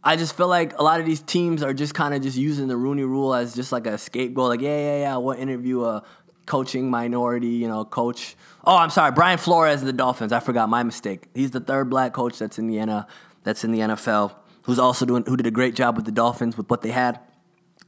I 0.04 0.16
just 0.16 0.36
feel 0.36 0.46
like 0.46 0.78
a 0.78 0.82
lot 0.82 1.00
of 1.00 1.06
these 1.06 1.20
teams 1.20 1.62
are 1.62 1.74
just 1.74 1.94
kind 1.94 2.14
of 2.14 2.22
just 2.22 2.36
using 2.36 2.68
the 2.68 2.76
Rooney 2.76 3.02
Rule 3.02 3.34
as 3.34 3.54
just 3.54 3.72
like 3.72 3.86
a 3.86 3.98
scapegoat. 3.98 4.48
Like, 4.48 4.60
yeah, 4.60 4.78
yeah, 4.78 4.98
yeah, 4.98 5.16
we'll 5.16 5.36
interview 5.36 5.82
a 5.82 6.04
coaching 6.46 6.88
minority, 6.88 7.48
you 7.48 7.66
know, 7.66 7.84
coach. 7.84 8.36
Oh, 8.64 8.76
I'm 8.76 8.90
sorry, 8.90 9.10
Brian 9.10 9.38
Flores 9.38 9.80
of 9.80 9.86
the 9.86 9.92
Dolphins. 9.92 10.32
I 10.32 10.38
forgot 10.38 10.68
my 10.68 10.84
mistake. 10.84 11.28
He's 11.34 11.50
the 11.50 11.60
third 11.60 11.90
black 11.90 12.12
coach 12.12 12.38
that's 12.38 12.58
in 12.58 12.68
the 12.68 13.06
that's 13.42 13.64
in 13.64 13.72
the 13.72 13.80
NFL, 13.80 14.32
who's 14.62 14.78
also 14.78 15.04
doing 15.04 15.24
who 15.26 15.36
did 15.36 15.46
a 15.46 15.50
great 15.50 15.74
job 15.74 15.96
with 15.96 16.04
the 16.04 16.12
Dolphins 16.12 16.56
with 16.56 16.70
what 16.70 16.82
they 16.82 16.92
had. 16.92 17.18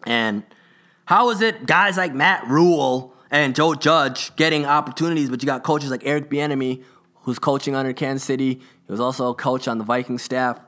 And 0.04 0.42
how 1.04 1.30
is 1.30 1.40
it 1.40 1.66
guys 1.66 1.96
like 1.96 2.14
Matt 2.14 2.46
Rhule 2.48 3.14
and 3.30 3.54
Joe 3.54 3.74
Judge 3.74 4.34
getting 4.36 4.66
opportunities, 4.66 5.30
but 5.30 5.42
you 5.42 5.46
got 5.46 5.62
coaches 5.62 5.90
like 5.90 6.02
Eric 6.04 6.30
Bieniemy, 6.30 6.82
who's 7.22 7.38
coaching 7.38 7.74
under 7.74 7.92
Kansas 7.92 8.24
City. 8.24 8.60
He 8.88 8.92
was 8.92 9.01
also 9.01 9.29
a 9.29 9.35
coach 9.35 9.68
on 9.68 9.77
the 9.77 9.85
Viking 9.85 10.18
staff. 10.18 10.59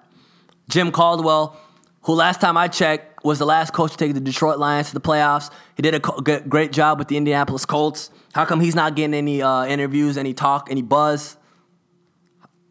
Jim 0.69 0.93
Caldwell, 0.93 1.59
who 2.03 2.13
last 2.13 2.41
time 2.41 2.57
I 2.57 2.69
checked 2.69 3.25
was 3.25 3.39
the 3.39 3.47
last 3.47 3.73
coach 3.73 3.93
to 3.93 3.97
take 3.97 4.13
the 4.13 4.21
Detroit 4.21 4.59
Lions 4.59 4.89
to 4.89 4.95
the 4.95 5.01
playoffs. 5.01 5.51
He 5.75 5.83
did 5.83 5.95
a 5.95 6.01
co- 6.01 6.21
great 6.21 6.71
job 6.71 6.99
with 6.99 7.09
the 7.09 7.17
Indianapolis 7.17 7.65
Colts. 7.65 8.11
How 8.35 8.45
come 8.45 8.61
he's 8.61 8.75
not 8.75 8.95
getting 8.95 9.15
any 9.15 9.41
uh, 9.41 9.65
interviews, 9.65 10.19
any 10.19 10.35
talk, 10.35 10.69
any 10.71 10.83
buzz? 10.83 11.39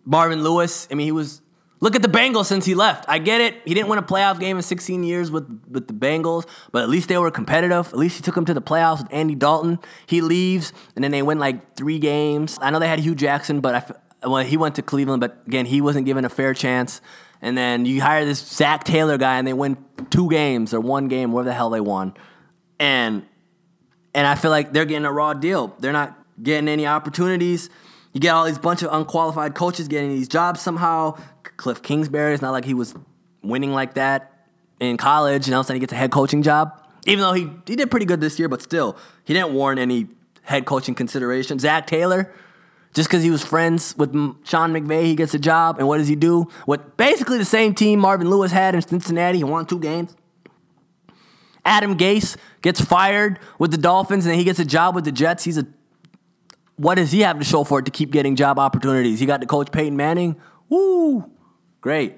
Marvin 0.05 0.43
Lewis, 0.43 0.87
I 0.91 0.95
mean, 0.95 1.05
he 1.05 1.11
was. 1.11 1.41
Look 1.81 1.95
at 1.95 2.01
the 2.01 2.09
Bengals 2.09 2.45
since 2.45 2.65
he 2.65 2.75
left. 2.75 3.05
I 3.07 3.19
get 3.19 3.39
it. 3.39 3.55
He 3.63 3.73
didn't 3.73 3.87
win 3.87 3.99
a 3.99 4.03
playoff 4.03 4.37
game 4.37 4.57
in 4.57 4.63
16 4.63 5.01
years 5.03 5.31
with, 5.31 5.47
with 5.69 5.87
the 5.87 5.93
Bengals, 5.93 6.45
but 6.73 6.83
at 6.83 6.89
least 6.89 7.07
they 7.07 7.17
were 7.17 7.31
competitive. 7.31 7.87
At 7.87 7.97
least 7.97 8.17
he 8.17 8.21
took 8.21 8.35
them 8.35 8.43
to 8.45 8.53
the 8.53 8.61
playoffs 8.61 8.97
with 8.97 9.13
Andy 9.13 9.33
Dalton. 9.33 9.79
He 10.05 10.19
leaves, 10.19 10.73
and 10.95 11.03
then 11.03 11.11
they 11.11 11.21
win 11.21 11.39
like 11.39 11.77
three 11.77 11.97
games. 11.97 12.57
I 12.61 12.69
know 12.69 12.79
they 12.79 12.89
had 12.89 12.99
Hue 12.99 13.15
Jackson, 13.15 13.61
but 13.61 13.75
I, 13.75 13.93
well, 14.23 14.43
he 14.43 14.57
went 14.57 14.75
to 14.75 14.81
Cleveland, 14.81 15.21
but 15.21 15.43
again, 15.47 15.65
he 15.65 15.81
wasn't 15.81 16.05
given 16.05 16.25
a 16.25 16.29
fair 16.29 16.53
chance. 16.53 17.01
And 17.41 17.57
then 17.57 17.85
you 17.85 18.01
hire 18.01 18.25
this 18.25 18.39
Zac 18.39 18.83
Taylor 18.83 19.17
guy, 19.17 19.37
and 19.37 19.47
they 19.47 19.53
win 19.53 19.77
two 20.09 20.29
games 20.29 20.73
or 20.73 20.79
one 20.79 21.07
game, 21.07 21.31
whatever 21.31 21.49
the 21.49 21.53
hell 21.53 21.69
they 21.69 21.79
won. 21.79 22.13
And 22.79 23.25
and 24.13 24.27
I 24.27 24.35
feel 24.35 24.51
like 24.51 24.73
they're 24.73 24.85
getting 24.85 25.05
a 25.05 25.11
raw 25.11 25.33
deal. 25.33 25.75
They're 25.79 25.93
not 25.93 26.17
getting 26.41 26.67
any 26.67 26.87
opportunities. 26.87 27.69
You 28.13 28.19
get 28.19 28.31
all 28.31 28.45
these 28.45 28.57
bunch 28.57 28.81
of 28.81 28.91
unqualified 28.91 29.53
coaches 29.53 29.87
getting 29.87 30.09
these 30.09 30.27
jobs 30.27 30.61
somehow. 30.61 31.17
Cliff 31.57 31.81
Kingsbury, 31.81 32.33
it's 32.33 32.41
not 32.41 32.51
like 32.51 32.65
he 32.65 32.73
was 32.73 32.95
winning 33.43 33.71
like 33.71 33.93
that 33.93 34.47
in 34.79 34.97
college, 34.97 35.47
and 35.47 35.53
all 35.53 35.61
of 35.61 35.65
a 35.65 35.67
sudden 35.67 35.75
he 35.75 35.79
gets 35.81 35.93
a 35.93 35.97
head 35.97 36.11
coaching 36.11 36.41
job. 36.41 36.81
Even 37.05 37.21
though 37.21 37.33
he, 37.33 37.49
he 37.65 37.75
did 37.75 37.89
pretty 37.91 38.05
good 38.05 38.21
this 38.21 38.39
year, 38.39 38.49
but 38.49 38.61
still, 38.61 38.97
he 39.23 39.33
didn't 39.33 39.53
warrant 39.53 39.79
any 39.79 40.07
head 40.41 40.65
coaching 40.65 40.95
consideration. 40.95 41.59
Zac 41.59 41.87
Taylor, 41.87 42.33
just 42.93 43.09
because 43.09 43.23
he 43.23 43.29
was 43.29 43.43
friends 43.43 43.95
with 43.97 44.11
Sean 44.45 44.73
McVay, 44.73 45.03
he 45.03 45.15
gets 45.15 45.33
a 45.33 45.39
job. 45.39 45.77
And 45.79 45.87
what 45.87 45.99
does 45.99 46.07
he 46.07 46.15
do? 46.15 46.47
What 46.65 46.97
basically 46.97 47.37
the 47.37 47.45
same 47.45 47.73
team 47.75 47.99
Marvin 47.99 48.29
Lewis 48.29 48.51
had 48.51 48.75
in 48.75 48.81
Cincinnati. 48.81 49.39
He 49.39 49.43
won 49.43 49.65
two 49.65 49.79
games. 49.79 50.15
Adam 51.65 51.97
Gase 51.97 52.35
gets 52.61 52.81
fired 52.81 53.39
with 53.59 53.71
the 53.71 53.77
Dolphins, 53.77 54.25
and 54.25 54.31
then 54.31 54.39
he 54.39 54.45
gets 54.45 54.59
a 54.59 54.65
job 54.65 54.95
with 54.95 55.05
the 55.05 55.11
Jets. 55.11 55.43
He's 55.43 55.57
a 55.57 55.67
what 56.77 56.95
does 56.95 57.11
he 57.11 57.19
have 57.21 57.37
to 57.37 57.43
show 57.43 57.65
for 57.65 57.79
it 57.79 57.85
to 57.85 57.91
keep 57.91 58.09
getting 58.09 58.37
job 58.37 58.57
opportunities? 58.57 59.19
He 59.19 59.25
got 59.25 59.41
to 59.41 59.47
coach 59.47 59.69
Peyton 59.69 59.97
Manning. 59.97 60.37
Woo, 60.69 61.29
great. 61.81 62.15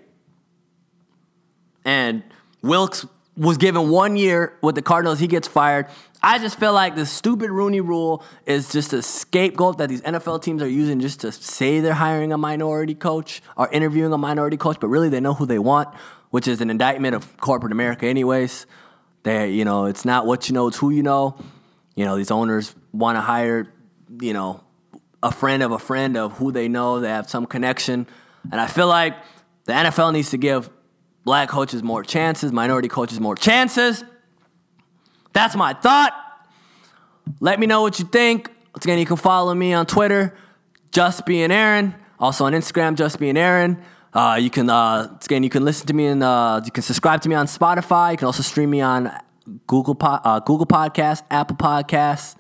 And 1.84 2.22
Wilks 2.62 3.08
was 3.36 3.58
given 3.58 3.90
one 3.90 4.16
year 4.16 4.56
with 4.62 4.76
the 4.76 4.84
Cardinals. 4.84 5.20
He 5.20 5.26
gets 5.26 5.48
fired. 5.48 5.88
I 6.24 6.38
just 6.38 6.60
feel 6.60 6.74
like 6.74 6.96
the 6.96 7.06
stupid 7.06 7.50
Rooney 7.50 7.82
rule 7.82 8.24
is 8.46 8.72
just 8.72 8.94
a 8.94 9.02
scapegoat 9.02 9.80
that 9.80 9.90
these 9.90 10.02
NFL 10.02 10.44
teams 10.44 10.62
are 10.62 10.68
using 10.68 11.00
just 11.00 11.22
to 11.22 11.32
say 11.32 11.80
they're 11.80 11.96
hiring 11.96 12.32
a 12.32 12.38
minority 12.38 12.94
coach 12.94 13.42
or 13.58 13.68
interviewing 13.70 14.14
a 14.14 14.18
minority 14.20 14.58
coach, 14.58 14.80
but 14.80 14.88
really 14.88 15.10
they 15.10 15.20
know 15.20 15.34
who 15.34 15.48
they 15.48 15.58
want, 15.58 15.90
which 16.30 16.48
is 16.48 16.62
an 16.62 16.70
indictment 16.70 17.16
of 17.16 17.38
corporate 17.38 17.72
America, 17.72 18.06
anyways. 18.06 18.68
They, 19.24 19.50
you 19.52 19.66
know, 19.66 19.86
it's 19.86 20.06
not 20.06 20.28
what 20.28 20.48
you 20.48 20.54
know, 20.54 20.68
it's 20.68 20.78
who 20.78 20.92
you 20.92 21.02
know. 21.02 21.38
You 21.96 22.06
know, 22.06 22.16
these 22.16 22.32
owners 22.32 22.76
want 22.92 23.16
to 23.18 23.22
hire, 23.22 23.68
you 24.20 24.34
know, 24.34 24.64
a 25.24 25.32
friend 25.32 25.64
of 25.64 25.72
a 25.72 25.80
friend 25.80 26.18
of 26.18 26.34
who 26.34 26.52
they 26.52 26.68
know. 26.68 27.00
They 27.00 27.10
have 27.10 27.30
some 27.30 27.48
connection, 27.48 28.06
and 28.52 28.62
I 28.62 28.68
feel 28.68 28.88
like 28.88 29.16
the 29.66 29.74
NFL 29.74 30.14
needs 30.14 30.30
to 30.32 30.38
give 30.38 30.70
black 31.24 31.50
coaches 31.50 31.84
more 31.84 32.04
chances, 32.04 32.52
minority 32.52 32.88
coaches 32.88 33.20
more 33.20 33.36
chances. 33.36 34.04
That's 35.34 35.56
my 35.56 35.74
thought. 35.74 36.14
Let 37.40 37.60
me 37.60 37.68
know 37.68 37.82
what 37.82 38.00
you 38.00 38.06
think. 38.06 38.50
Once 38.74 38.86
again, 38.86 39.00
you 39.00 39.06
can 39.06 39.18
follow 39.18 39.54
me 39.54 39.74
on 39.74 39.86
Twitter, 39.86 40.36
Just 40.92 41.26
Being 41.26 41.52
Aaron. 41.52 41.96
Also 42.20 42.46
on 42.46 42.54
Instagram, 42.54 42.96
Just 42.96 43.20
Being 43.20 43.38
Aaron. 43.38 43.82
Uh, 44.14 44.38
you 44.40 44.50
can 44.50 44.70
uh, 44.70 45.18
again, 45.24 45.44
you 45.44 45.50
can 45.50 45.64
listen 45.64 45.88
to 45.88 45.94
me 45.94 46.08
and 46.08 46.22
uh, 46.22 46.62
you 46.66 46.72
can 46.72 46.84
subscribe 46.84 47.22
to 47.22 47.30
me 47.30 47.36
on 47.36 47.46
Spotify. 47.48 48.12
You 48.12 48.18
can 48.18 48.26
also 48.26 48.44
stream 48.44 48.70
me 48.70 48.82
on 48.82 49.12
Google 49.68 49.96
po- 49.96 50.20
uh, 50.24 50.40
Google 50.40 50.66
Podcasts, 50.66 51.24
Apple 51.32 51.56
Podcasts, 51.56 52.36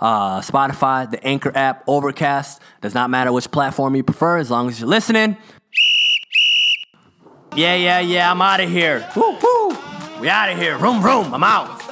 uh, 0.00 0.40
Spotify, 0.40 1.08
the 1.08 1.22
Anchor 1.24 1.52
app, 1.54 1.84
Overcast. 1.86 2.60
Does 2.80 2.94
not 2.94 3.08
matter 3.08 3.32
which 3.32 3.50
platform 3.50 3.94
you 3.94 4.02
prefer, 4.02 4.38
as 4.38 4.50
long 4.50 4.68
as 4.68 4.80
you're 4.80 4.88
listening. 4.88 5.36
Yeah, 7.54 7.76
yeah, 7.76 8.00
yeah. 8.00 8.30
I'm 8.30 8.42
out 8.42 8.60
of 8.60 8.70
here. 8.70 9.08
Woo, 9.14 9.38
woo. 9.42 9.76
We 10.20 10.28
out 10.28 10.50
of 10.50 10.58
here. 10.58 10.76
Room, 10.78 11.02
room. 11.02 11.32
I'm 11.34 11.44
out. 11.44 11.91